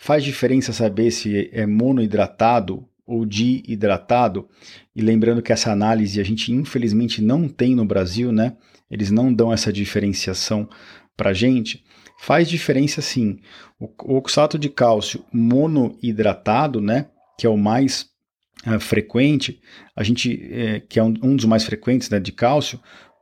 Faz 0.01 0.23
diferença 0.23 0.71
saber 0.71 1.11
se 1.11 1.49
é 1.51 1.65
monohidratado 1.65 2.87
ou 3.05 3.25
dihidratado? 3.25 4.47
E 4.95 5.01
lembrando 5.01 5.41
que 5.41 5.51
essa 5.51 5.73
análise 5.73 6.21
a 6.21 6.23
gente 6.23 6.53
infelizmente 6.53 7.21
não 7.21 7.49
tem 7.49 7.75
no 7.75 7.83
Brasil, 7.83 8.31
né? 8.31 8.55
Eles 8.89 9.11
não 9.11 9.31
dão 9.31 9.51
essa 9.51 9.73
diferenciação 9.73 10.69
para 11.17 11.33
gente. 11.33 11.83
Faz 12.17 12.49
diferença 12.49 13.01
sim. 13.01 13.39
O 13.77 14.15
oxalato 14.15 14.57
de 14.57 14.69
cálcio 14.69 15.23
monohidratado, 15.33 16.79
né, 16.79 17.07
que 17.37 17.45
é 17.45 17.49
o 17.49 17.57
mais 17.57 18.09
uh, 18.65 18.79
frequente, 18.79 19.61
a 19.93 20.01
gente, 20.01 20.49
é, 20.51 20.79
que 20.79 20.97
é 20.97 21.03
um, 21.03 21.13
um, 21.21 21.35
dos 21.35 21.45
mais 21.45 21.65
frequentes 21.65 22.09
né, 22.09 22.21
de 22.21 22.31
cálcio, 22.31 22.79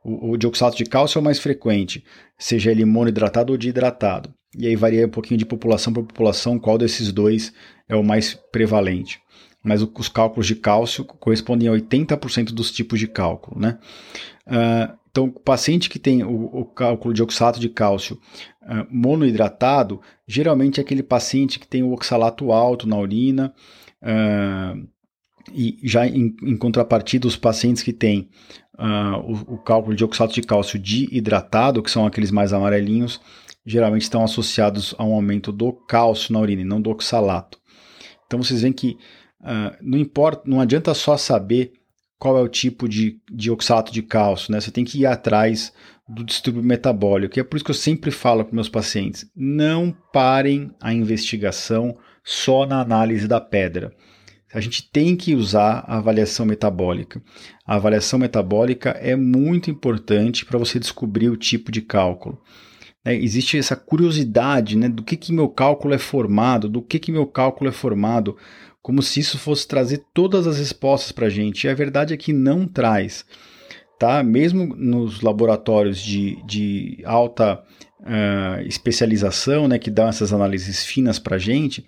o, 0.08 0.30
o 0.30 0.36
de 0.36 0.46
oxalato 0.46 0.76
de 0.76 0.84
cálcio 0.84 1.18
é 1.18 1.20
o 1.20 1.24
mais 1.24 1.38
frequente, 1.38 2.04
seja 2.38 2.70
ele 2.70 2.84
monohidratado 2.84 3.52
ou 3.52 3.58
dihidratado. 3.58 4.32
E 4.56 4.66
aí 4.66 4.76
varia 4.76 5.06
um 5.06 5.10
pouquinho 5.10 5.38
de 5.38 5.44
população 5.44 5.92
para 5.92 6.02
população 6.02 6.58
qual 6.58 6.78
desses 6.78 7.12
dois 7.12 7.52
é 7.88 7.94
o 7.94 8.02
mais 8.02 8.34
prevalente. 8.50 9.20
Mas 9.62 9.82
os 9.82 10.08
cálculos 10.08 10.46
de 10.46 10.54
cálcio 10.54 11.04
correspondem 11.04 11.68
a 11.68 11.72
80% 11.72 12.52
dos 12.52 12.70
tipos 12.70 12.98
de 12.98 13.06
cálculo. 13.06 13.60
Né? 13.60 13.78
Uh, 14.46 14.96
então, 15.10 15.24
o 15.24 15.40
paciente 15.40 15.90
que 15.90 15.98
tem 15.98 16.22
o, 16.22 16.44
o 16.44 16.64
cálculo 16.64 17.12
de 17.12 17.22
oxalato 17.22 17.60
de 17.60 17.68
cálcio 17.68 18.18
uh, 18.62 18.86
monohidratado, 18.90 20.00
geralmente 20.26 20.80
é 20.80 20.82
aquele 20.82 21.02
paciente 21.02 21.58
que 21.58 21.66
tem 21.66 21.82
o 21.82 21.92
oxalato 21.92 22.52
alto 22.52 22.88
na 22.88 22.96
urina, 22.96 23.52
Uh, 24.02 24.86
e 25.52 25.78
já 25.82 26.06
em, 26.06 26.34
em, 26.42 26.56
contrapartida, 26.56 27.26
os 27.26 27.36
pacientes 27.36 27.82
que 27.82 27.92
têm 27.92 28.28
uh, 28.78 29.18
o, 29.20 29.54
o, 29.54 29.58
cálculo 29.58 29.94
de 29.94 30.04
oxalato 30.04 30.34
de 30.34 30.42
cálcio 30.42 30.80
hidratado, 30.84 31.82
que 31.82 31.90
são 31.90 32.06
aqueles 32.06 32.30
mais 32.30 32.52
amarelinhos, 32.52 33.20
geralmente 33.64 34.02
estão 34.02 34.24
associados 34.24 34.94
a 34.98 35.04
um 35.04 35.14
aumento 35.14 35.52
do 35.52 35.72
cálcio 35.72 36.32
na 36.32 36.40
urina 36.40 36.62
e 36.62 36.64
não 36.64 36.80
do 36.80 36.90
oxalato. 36.90 37.58
Então 38.26 38.42
vocês 38.42 38.62
veem 38.62 38.72
que 38.72 38.96
uh, 39.40 39.76
não 39.80 39.98
importa, 39.98 40.42
não 40.46 40.60
adianta 40.60 40.94
só 40.94 41.16
saber 41.16 41.72
qual 42.18 42.36
é 42.36 42.42
o 42.42 42.48
tipo 42.48 42.88
de, 42.88 43.20
de 43.30 43.50
oxalato 43.50 43.92
de 43.92 44.02
cálcio, 44.02 44.52
né? 44.52 44.60
Você 44.60 44.70
tem 44.70 44.84
que 44.84 45.00
ir 45.00 45.06
atrás 45.06 45.72
do 46.08 46.24
distúrbio 46.24 46.62
metabólico. 46.62 47.38
E 47.38 47.40
é 47.40 47.44
por 47.44 47.56
isso 47.56 47.64
que 47.64 47.70
eu 47.70 47.74
sempre 47.74 48.10
falo 48.10 48.44
para 48.44 48.54
meus 48.54 48.68
pacientes: 48.68 49.30
não 49.36 49.94
parem 50.12 50.72
a 50.80 50.92
investigação 50.92 51.96
só 52.24 52.66
na 52.66 52.80
análise 52.80 53.28
da 53.28 53.40
pedra. 53.40 53.92
A 54.52 54.60
gente 54.60 54.90
tem 54.90 55.14
que 55.14 55.34
usar 55.34 55.84
a 55.86 55.98
avaliação 55.98 56.46
metabólica. 56.46 57.22
A 57.66 57.76
avaliação 57.76 58.18
metabólica 58.18 58.90
é 58.90 59.14
muito 59.14 59.70
importante 59.70 60.44
para 60.44 60.58
você 60.58 60.78
descobrir 60.78 61.28
o 61.28 61.36
tipo 61.36 61.70
de 61.70 61.82
cálculo. 61.82 62.40
É, 63.04 63.14
existe 63.14 63.58
essa 63.58 63.76
curiosidade 63.76 64.76
né, 64.76 64.88
do 64.88 65.02
que, 65.02 65.16
que 65.16 65.32
meu 65.32 65.48
cálculo 65.48 65.94
é 65.94 65.98
formado, 65.98 66.68
do 66.68 66.82
que, 66.82 66.98
que 66.98 67.12
meu 67.12 67.26
cálculo 67.26 67.68
é 67.68 67.72
formado, 67.72 68.36
como 68.82 69.02
se 69.02 69.20
isso 69.20 69.38
fosse 69.38 69.68
trazer 69.68 70.04
todas 70.14 70.46
as 70.46 70.58
respostas 70.58 71.12
para 71.12 71.26
a 71.26 71.30
gente. 71.30 71.64
E 71.64 71.70
a 71.70 71.74
verdade 71.74 72.14
é 72.14 72.16
que 72.16 72.32
não 72.32 72.66
traz. 72.66 73.24
Tá? 73.98 74.22
Mesmo 74.22 74.74
nos 74.76 75.20
laboratórios 75.20 76.00
de, 76.00 76.42
de 76.46 77.02
alta 77.04 77.62
uh, 78.00 78.62
especialização, 78.66 79.68
né, 79.68 79.78
que 79.78 79.90
dão 79.90 80.08
essas 80.08 80.32
análises 80.32 80.84
finas 80.84 81.18
para 81.18 81.36
a 81.36 81.38
gente, 81.38 81.84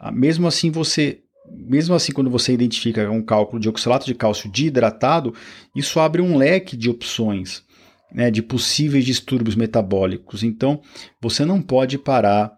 uh, 0.00 0.12
mesmo 0.12 0.46
assim 0.46 0.70
você 0.70 1.20
mesmo 1.56 1.94
assim, 1.94 2.12
quando 2.12 2.30
você 2.30 2.52
identifica 2.52 3.10
um 3.10 3.22
cálculo 3.22 3.60
de 3.60 3.68
oxalato 3.68 4.06
de 4.06 4.14
cálcio 4.14 4.50
hidratado, 4.54 5.34
isso 5.74 5.98
abre 6.00 6.20
um 6.20 6.36
leque 6.36 6.76
de 6.76 6.90
opções 6.90 7.64
né, 8.12 8.30
de 8.30 8.42
possíveis 8.42 9.04
distúrbios 9.04 9.56
metabólicos. 9.56 10.42
Então, 10.42 10.80
você 11.20 11.44
não 11.44 11.60
pode 11.60 11.98
parar 11.98 12.52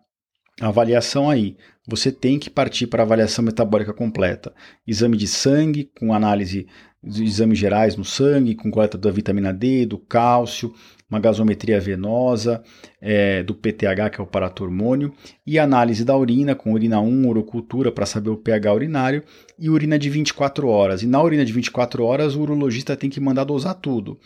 a 0.60 0.68
avaliação 0.68 1.30
aí. 1.30 1.56
Você 1.86 2.12
tem 2.12 2.38
que 2.38 2.50
partir 2.50 2.86
para 2.86 3.02
a 3.02 3.06
avaliação 3.06 3.44
metabólica 3.44 3.92
completa. 3.94 4.52
Exame 4.86 5.16
de 5.16 5.26
sangue, 5.26 5.90
com 5.98 6.12
análise 6.12 6.66
de 7.02 7.24
exames 7.24 7.58
gerais 7.58 7.96
no 7.96 8.04
sangue, 8.04 8.54
com 8.54 8.70
coleta 8.70 8.98
da 8.98 9.10
vitamina 9.10 9.52
D, 9.52 9.86
do 9.86 9.98
cálcio, 9.98 10.74
uma 11.10 11.18
gasometria 11.18 11.80
venosa, 11.80 12.62
é, 13.00 13.42
do 13.42 13.54
PTH, 13.54 14.10
que 14.12 14.20
é 14.20 14.22
o 14.22 14.26
paratormônio, 14.26 15.12
e 15.46 15.58
análise 15.58 16.04
da 16.04 16.16
urina, 16.16 16.54
com 16.54 16.72
urina 16.72 17.00
1, 17.00 17.28
urocultura, 17.28 17.90
para 17.90 18.04
saber 18.04 18.30
o 18.30 18.36
pH 18.36 18.74
urinário, 18.74 19.22
e 19.58 19.70
urina 19.70 19.98
de 19.98 20.10
24 20.10 20.68
horas. 20.68 21.02
E 21.02 21.06
na 21.06 21.22
urina 21.22 21.44
de 21.44 21.52
24 21.52 22.04
horas, 22.04 22.34
o 22.34 22.42
urologista 22.42 22.96
tem 22.96 23.08
que 23.08 23.20
mandar 23.20 23.44
dosar 23.44 23.74
tudo. 23.74 24.18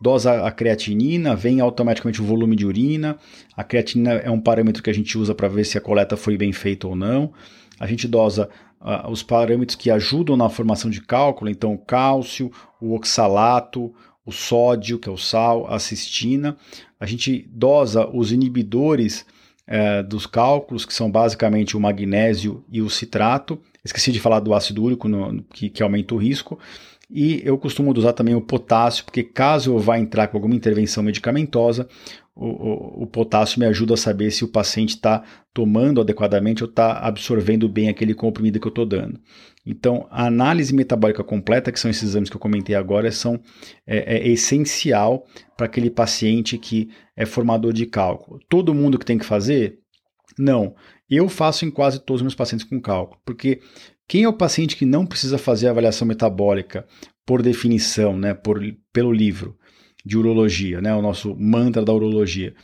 Dosa 0.00 0.46
a 0.46 0.50
creatinina, 0.50 1.36
vem 1.36 1.60
automaticamente 1.60 2.20
o 2.20 2.24
volume 2.24 2.56
de 2.56 2.66
urina. 2.66 3.16
A 3.56 3.62
creatinina 3.62 4.14
é 4.14 4.30
um 4.30 4.40
parâmetro 4.40 4.82
que 4.82 4.90
a 4.90 4.94
gente 4.94 5.16
usa 5.16 5.34
para 5.34 5.46
ver 5.48 5.64
se 5.64 5.78
a 5.78 5.80
coleta 5.80 6.16
foi 6.16 6.36
bem 6.36 6.52
feita 6.52 6.88
ou 6.88 6.96
não. 6.96 7.32
A 7.78 7.86
gente 7.86 8.08
dosa 8.08 8.48
uh, 8.80 9.08
os 9.10 9.22
parâmetros 9.22 9.76
que 9.76 9.90
ajudam 9.90 10.36
na 10.36 10.48
formação 10.48 10.90
de 10.90 11.00
cálculo, 11.00 11.50
então 11.50 11.74
o 11.74 11.78
cálcio, 11.78 12.50
o 12.80 12.94
oxalato, 12.94 13.94
o 14.24 14.32
sódio, 14.32 14.98
que 14.98 15.08
é 15.08 15.12
o 15.12 15.16
sal, 15.16 15.66
a 15.72 15.78
cistina. 15.78 16.56
A 16.98 17.06
gente 17.06 17.48
dosa 17.50 18.08
os 18.08 18.32
inibidores 18.32 19.26
é, 19.66 20.02
dos 20.02 20.26
cálculos, 20.26 20.84
que 20.84 20.94
são 20.94 21.10
basicamente 21.10 21.76
o 21.76 21.80
magnésio 21.80 22.64
e 22.70 22.80
o 22.80 22.90
citrato. 22.90 23.60
Esqueci 23.84 24.12
de 24.12 24.20
falar 24.20 24.40
do 24.40 24.54
ácido 24.54 24.82
úrico, 24.82 25.08
no, 25.08 25.42
que, 25.44 25.68
que 25.68 25.82
aumenta 25.82 26.14
o 26.14 26.18
risco. 26.18 26.58
E 27.10 27.42
eu 27.44 27.58
costumo 27.58 27.92
usar 27.96 28.14
também 28.14 28.34
o 28.34 28.40
potássio, 28.40 29.04
porque 29.04 29.22
caso 29.22 29.72
eu 29.72 29.78
vá 29.78 29.98
entrar 29.98 30.28
com 30.28 30.36
alguma 30.38 30.54
intervenção 30.54 31.02
medicamentosa, 31.02 31.86
o, 32.34 32.46
o, 32.46 33.02
o 33.02 33.06
potássio 33.06 33.60
me 33.60 33.66
ajuda 33.66 33.94
a 33.94 33.98
saber 33.98 34.30
se 34.30 34.44
o 34.44 34.48
paciente 34.48 34.90
está 34.90 35.22
tomando 35.52 36.00
adequadamente 36.00 36.64
ou 36.64 36.70
está 36.70 36.98
absorvendo 37.00 37.68
bem 37.68 37.90
aquele 37.90 38.14
comprimido 38.14 38.58
que 38.58 38.66
eu 38.66 38.70
estou 38.70 38.86
dando. 38.86 39.20
Então, 39.64 40.08
a 40.10 40.26
análise 40.26 40.74
metabólica 40.74 41.22
completa, 41.22 41.70
que 41.70 41.78
são 41.78 41.90
esses 41.90 42.02
exames 42.02 42.28
que 42.28 42.36
eu 42.36 42.40
comentei 42.40 42.74
agora, 42.74 43.10
são, 43.12 43.40
é, 43.86 44.16
é 44.16 44.28
essencial 44.28 45.24
para 45.56 45.66
aquele 45.66 45.88
paciente 45.88 46.58
que 46.58 46.90
é 47.16 47.24
formador 47.24 47.72
de 47.72 47.86
cálculo. 47.86 48.40
Todo 48.48 48.74
mundo 48.74 48.98
que 48.98 49.06
tem 49.06 49.18
que 49.18 49.24
fazer? 49.24 49.78
Não. 50.36 50.74
Eu 51.08 51.28
faço 51.28 51.64
em 51.64 51.70
quase 51.70 52.00
todos 52.00 52.20
os 52.20 52.22
meus 52.22 52.34
pacientes 52.34 52.66
com 52.66 52.80
cálculo, 52.80 53.20
porque 53.24 53.60
quem 54.08 54.24
é 54.24 54.28
o 54.28 54.36
paciente 54.36 54.76
que 54.76 54.84
não 54.84 55.06
precisa 55.06 55.38
fazer 55.38 55.68
avaliação 55.68 56.08
metabólica 56.08 56.86
por 57.24 57.40
definição, 57.40 58.16
né, 58.18 58.34
por, 58.34 58.60
pelo 58.92 59.12
livro 59.12 59.56
de 60.04 60.18
urologia, 60.18 60.80
né, 60.80 60.92
o 60.94 61.02
nosso 61.02 61.36
mantra 61.36 61.84
da 61.84 61.92
urologia? 61.92 62.54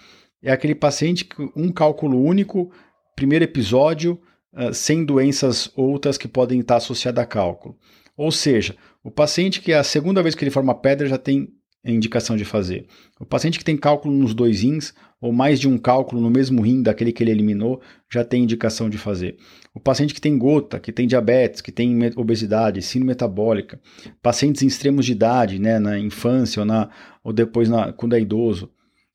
É 0.42 0.50
aquele 0.50 0.74
paciente 0.74 1.24
que 1.24 1.36
um 1.54 1.70
cálculo 1.70 2.20
único, 2.20 2.72
primeiro 3.14 3.44
episódio, 3.44 4.20
uh, 4.52 4.72
sem 4.72 5.04
doenças 5.04 5.70
outras 5.76 6.18
que 6.18 6.28
podem 6.28 6.60
estar 6.60 6.76
associadas 6.76 7.22
a 7.22 7.26
cálculo. 7.26 7.76
Ou 8.16 8.32
seja, 8.32 8.76
o 9.02 9.10
paciente 9.10 9.60
que 9.60 9.72
é 9.72 9.78
a 9.78 9.84
segunda 9.84 10.22
vez 10.22 10.34
que 10.34 10.44
ele 10.44 10.50
forma 10.50 10.74
pedra 10.74 11.06
já 11.06 11.18
tem 11.18 11.48
indicação 11.84 12.36
de 12.36 12.44
fazer. 12.44 12.86
O 13.20 13.24
paciente 13.24 13.58
que 13.58 13.64
tem 13.64 13.76
cálculo 13.76 14.14
nos 14.14 14.34
dois 14.34 14.62
rins, 14.62 14.92
ou 15.20 15.32
mais 15.32 15.58
de 15.58 15.68
um 15.68 15.78
cálculo 15.78 16.20
no 16.20 16.30
mesmo 16.30 16.62
rim 16.62 16.82
daquele 16.82 17.12
que 17.12 17.22
ele 17.22 17.30
eliminou, 17.30 17.80
já 18.12 18.24
tem 18.24 18.42
indicação 18.42 18.88
de 18.90 18.98
fazer. 18.98 19.36
O 19.74 19.80
paciente 19.80 20.14
que 20.14 20.20
tem 20.20 20.36
gota, 20.36 20.78
que 20.78 20.92
tem 20.92 21.06
diabetes, 21.06 21.60
que 21.60 21.72
tem 21.72 21.96
obesidade, 22.16 22.82
síndrome 22.82 23.12
metabólica, 23.12 23.80
pacientes 24.22 24.62
em 24.62 24.66
extremos 24.66 25.06
de 25.06 25.12
idade, 25.12 25.58
né, 25.58 25.78
na 25.78 25.98
infância 25.98 26.60
ou, 26.60 26.66
na, 26.66 26.90
ou 27.22 27.32
depois 27.32 27.68
na, 27.68 27.92
quando 27.92 28.14
é 28.14 28.20
idoso, 28.20 28.70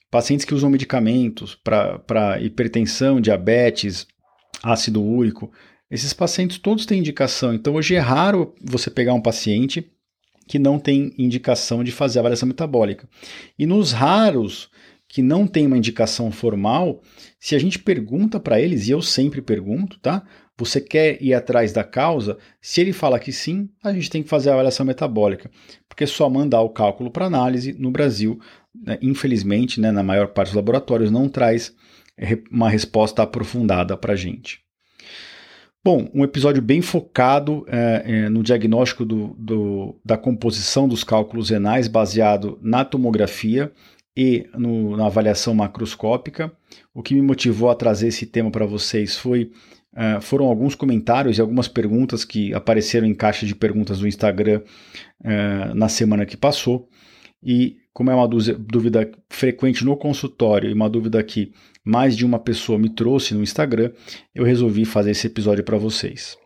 pacientes 0.10 0.46
que 0.46 0.54
usam 0.54 0.70
medicamentos 0.70 1.56
para 1.56 2.40
hipertensão, 2.42 3.20
diabetes, 3.20 4.08
ácido 4.64 5.04
úrico. 5.04 5.52
Esses 5.92 6.14
pacientes 6.14 6.58
todos 6.58 6.86
têm 6.86 7.00
indicação. 7.00 7.54
Então, 7.54 7.76
hoje 7.76 7.96
é 7.96 8.00
raro 8.00 8.56
você 8.64 8.90
pegar 8.90 9.14
um 9.14 9.22
paciente 9.22 9.92
que 10.48 10.58
não 10.58 10.80
tem 10.80 11.14
indicação 11.18 11.84
de 11.84 11.92
fazer 11.92 12.20
avaliação 12.20 12.48
metabólica. 12.48 13.08
E 13.60 13.66
nos 13.66 13.92
raros 13.92 14.70
que 15.08 15.22
não 15.22 15.46
tem 15.46 15.68
uma 15.68 15.78
indicação 15.78 16.32
formal, 16.32 17.00
se 17.40 17.54
a 17.54 17.60
gente 17.60 17.78
pergunta 17.78 18.40
para 18.40 18.60
eles, 18.60 18.88
e 18.88 18.92
eu 18.92 19.02
sempre 19.02 19.44
pergunto, 19.44 20.00
tá? 20.00 20.26
Você 20.58 20.82
quer 20.82 21.22
ir 21.22 21.36
atrás 21.36 21.72
da 21.72 21.84
causa? 21.84 22.38
Se 22.60 22.82
ele 22.82 22.92
fala 22.92 23.20
que 23.20 23.32
sim, 23.32 23.70
a 23.84 23.94
gente 23.94 24.10
tem 24.10 24.24
que 24.24 24.30
fazer 24.30 24.50
a 24.50 24.54
avaliação 24.54 24.84
metabólica, 24.84 25.52
porque 25.88 26.08
só 26.08 26.28
mandar 26.30 26.62
o 26.62 26.70
cálculo 26.70 27.12
para 27.12 27.28
análise 27.28 27.74
no 27.74 27.92
Brasil, 27.92 28.40
né, 28.74 28.98
infelizmente, 29.04 29.80
né, 29.80 29.92
na 29.92 30.02
maior 30.02 30.30
parte 30.30 30.50
dos 30.50 30.56
laboratórios, 30.56 31.12
não 31.12 31.30
traz 31.30 31.76
uma 32.52 32.70
resposta 32.70 33.24
aprofundada 33.24 33.98
para 33.98 34.14
a 34.14 34.16
gente. 34.16 34.62
Bom, 35.84 36.10
um 36.14 36.24
episódio 36.24 36.62
bem 36.62 36.82
focado 36.82 37.66
é, 37.68 38.04
é, 38.06 38.30
no 38.30 38.42
diagnóstico 38.42 39.04
do, 39.04 39.36
do, 39.38 40.00
da 40.04 40.18
composição 40.18 40.88
dos 40.88 41.04
cálculos 41.04 41.50
renais, 41.50 41.90
baseado 41.90 42.58
na 42.62 42.86
tomografia 42.86 43.70
e 44.16 44.48
no, 44.58 44.96
na 44.96 45.08
avaliação 45.08 45.54
macroscópica. 45.54 46.50
O 46.94 47.04
que 47.04 47.14
me 47.14 47.22
motivou 47.22 47.70
a 47.70 47.76
trazer 47.76 48.08
esse 48.08 48.26
tema 48.26 48.50
para 48.50 48.66
vocês 48.66 49.18
foi 49.18 49.52
Uh, 49.96 50.20
foram 50.20 50.48
alguns 50.48 50.74
comentários 50.74 51.38
e 51.38 51.42
algumas 51.42 51.68
perguntas 51.68 52.26
que 52.26 52.52
apareceram 52.52 53.06
em 53.06 53.14
caixa 53.14 53.46
de 53.46 53.54
perguntas 53.54 54.00
do 54.00 54.08
Instagram 54.08 54.62
uh, 55.22 55.76
na 55.76 55.88
semana 55.88 56.26
que 56.26 56.36
passou. 56.36 56.90
E 57.46 57.78
como 57.94 58.10
é 58.10 58.16
uma 58.16 58.28
dúvida 58.28 59.12
frequente 59.30 59.86
no 59.86 59.96
consultório 59.96 60.70
e 60.70 60.74
uma 60.74 60.90
dúvida 60.90 61.22
que 61.24 61.52
mais 61.84 62.16
de 62.16 62.26
uma 62.26 62.40
pessoa 62.40 62.80
me 62.80 62.90
trouxe 62.90 63.34
no 63.34 63.44
Instagram, 63.44 63.92
eu 64.34 64.44
resolvi 64.44 64.86
fazer 64.86 65.12
esse 65.12 65.28
episódio 65.28 65.64
para 65.64 65.78
vocês. 65.78 66.38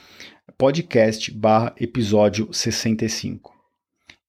podcast 0.57 1.31
barra 1.33 1.75
episódio 1.81 2.49
65. 2.53 3.53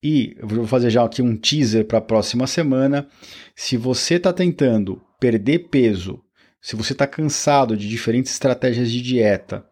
E 0.04 0.36
eu 0.38 0.48
vou 0.48 0.68
fazer 0.68 0.90
já 0.90 1.04
aqui 1.04 1.22
um 1.22 1.36
teaser 1.36 1.86
para 1.86 2.00
a 2.00 2.02
próxima 2.02 2.48
semana. 2.48 3.08
Se 3.56 3.78
você 3.78 4.16
está 4.16 4.32
tentando 4.34 5.02
perder 5.20 5.70
peso, 5.70 6.22
se 6.62 6.76
você 6.76 6.94
está 6.94 7.08
cansado 7.08 7.78
de 7.78 7.88
diferentes 7.88 8.32
estratégias 8.32 8.92
de 8.92 9.02
dieta, 9.02 9.66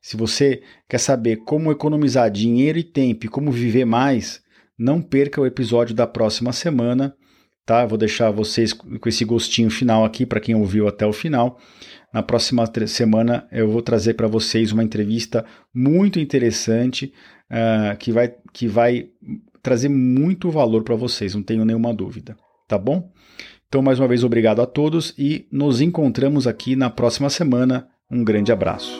se 0.00 0.16
você 0.16 0.62
quer 0.88 0.98
saber 0.98 1.38
como 1.38 1.72
economizar 1.72 2.30
dinheiro 2.30 2.78
e 2.78 2.84
tempo 2.84 3.26
e 3.26 3.28
como 3.28 3.50
viver 3.50 3.84
mais, 3.84 4.40
não 4.78 5.02
perca 5.02 5.40
o 5.40 5.46
episódio 5.46 5.94
da 5.94 6.06
próxima 6.06 6.52
semana, 6.52 7.14
tá? 7.64 7.82
Eu 7.82 7.88
vou 7.88 7.98
deixar 7.98 8.30
vocês 8.30 8.72
com 8.72 9.08
esse 9.08 9.24
gostinho 9.24 9.70
final 9.70 10.04
aqui 10.04 10.24
para 10.24 10.40
quem 10.40 10.54
ouviu 10.54 10.86
até 10.86 11.04
o 11.04 11.12
final. 11.12 11.58
Na 12.16 12.22
próxima 12.22 12.64
semana 12.86 13.46
eu 13.52 13.68
vou 13.68 13.82
trazer 13.82 14.14
para 14.14 14.26
vocês 14.26 14.72
uma 14.72 14.82
entrevista 14.82 15.44
muito 15.74 16.18
interessante 16.18 17.12
uh, 17.50 17.94
que, 17.98 18.10
vai, 18.10 18.34
que 18.54 18.66
vai 18.66 19.10
trazer 19.62 19.90
muito 19.90 20.50
valor 20.50 20.82
para 20.82 20.96
vocês, 20.96 21.34
não 21.34 21.42
tenho 21.42 21.62
nenhuma 21.62 21.92
dúvida, 21.92 22.34
tá 22.66 22.78
bom? 22.78 23.12
Então, 23.68 23.82
mais 23.82 24.00
uma 24.00 24.08
vez, 24.08 24.24
obrigado 24.24 24.62
a 24.62 24.66
todos 24.66 25.12
e 25.18 25.46
nos 25.52 25.82
encontramos 25.82 26.46
aqui 26.46 26.74
na 26.74 26.88
próxima 26.88 27.28
semana. 27.28 27.86
Um 28.10 28.24
grande 28.24 28.50
abraço. 28.50 28.98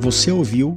Você 0.00 0.32
ouviu 0.32 0.76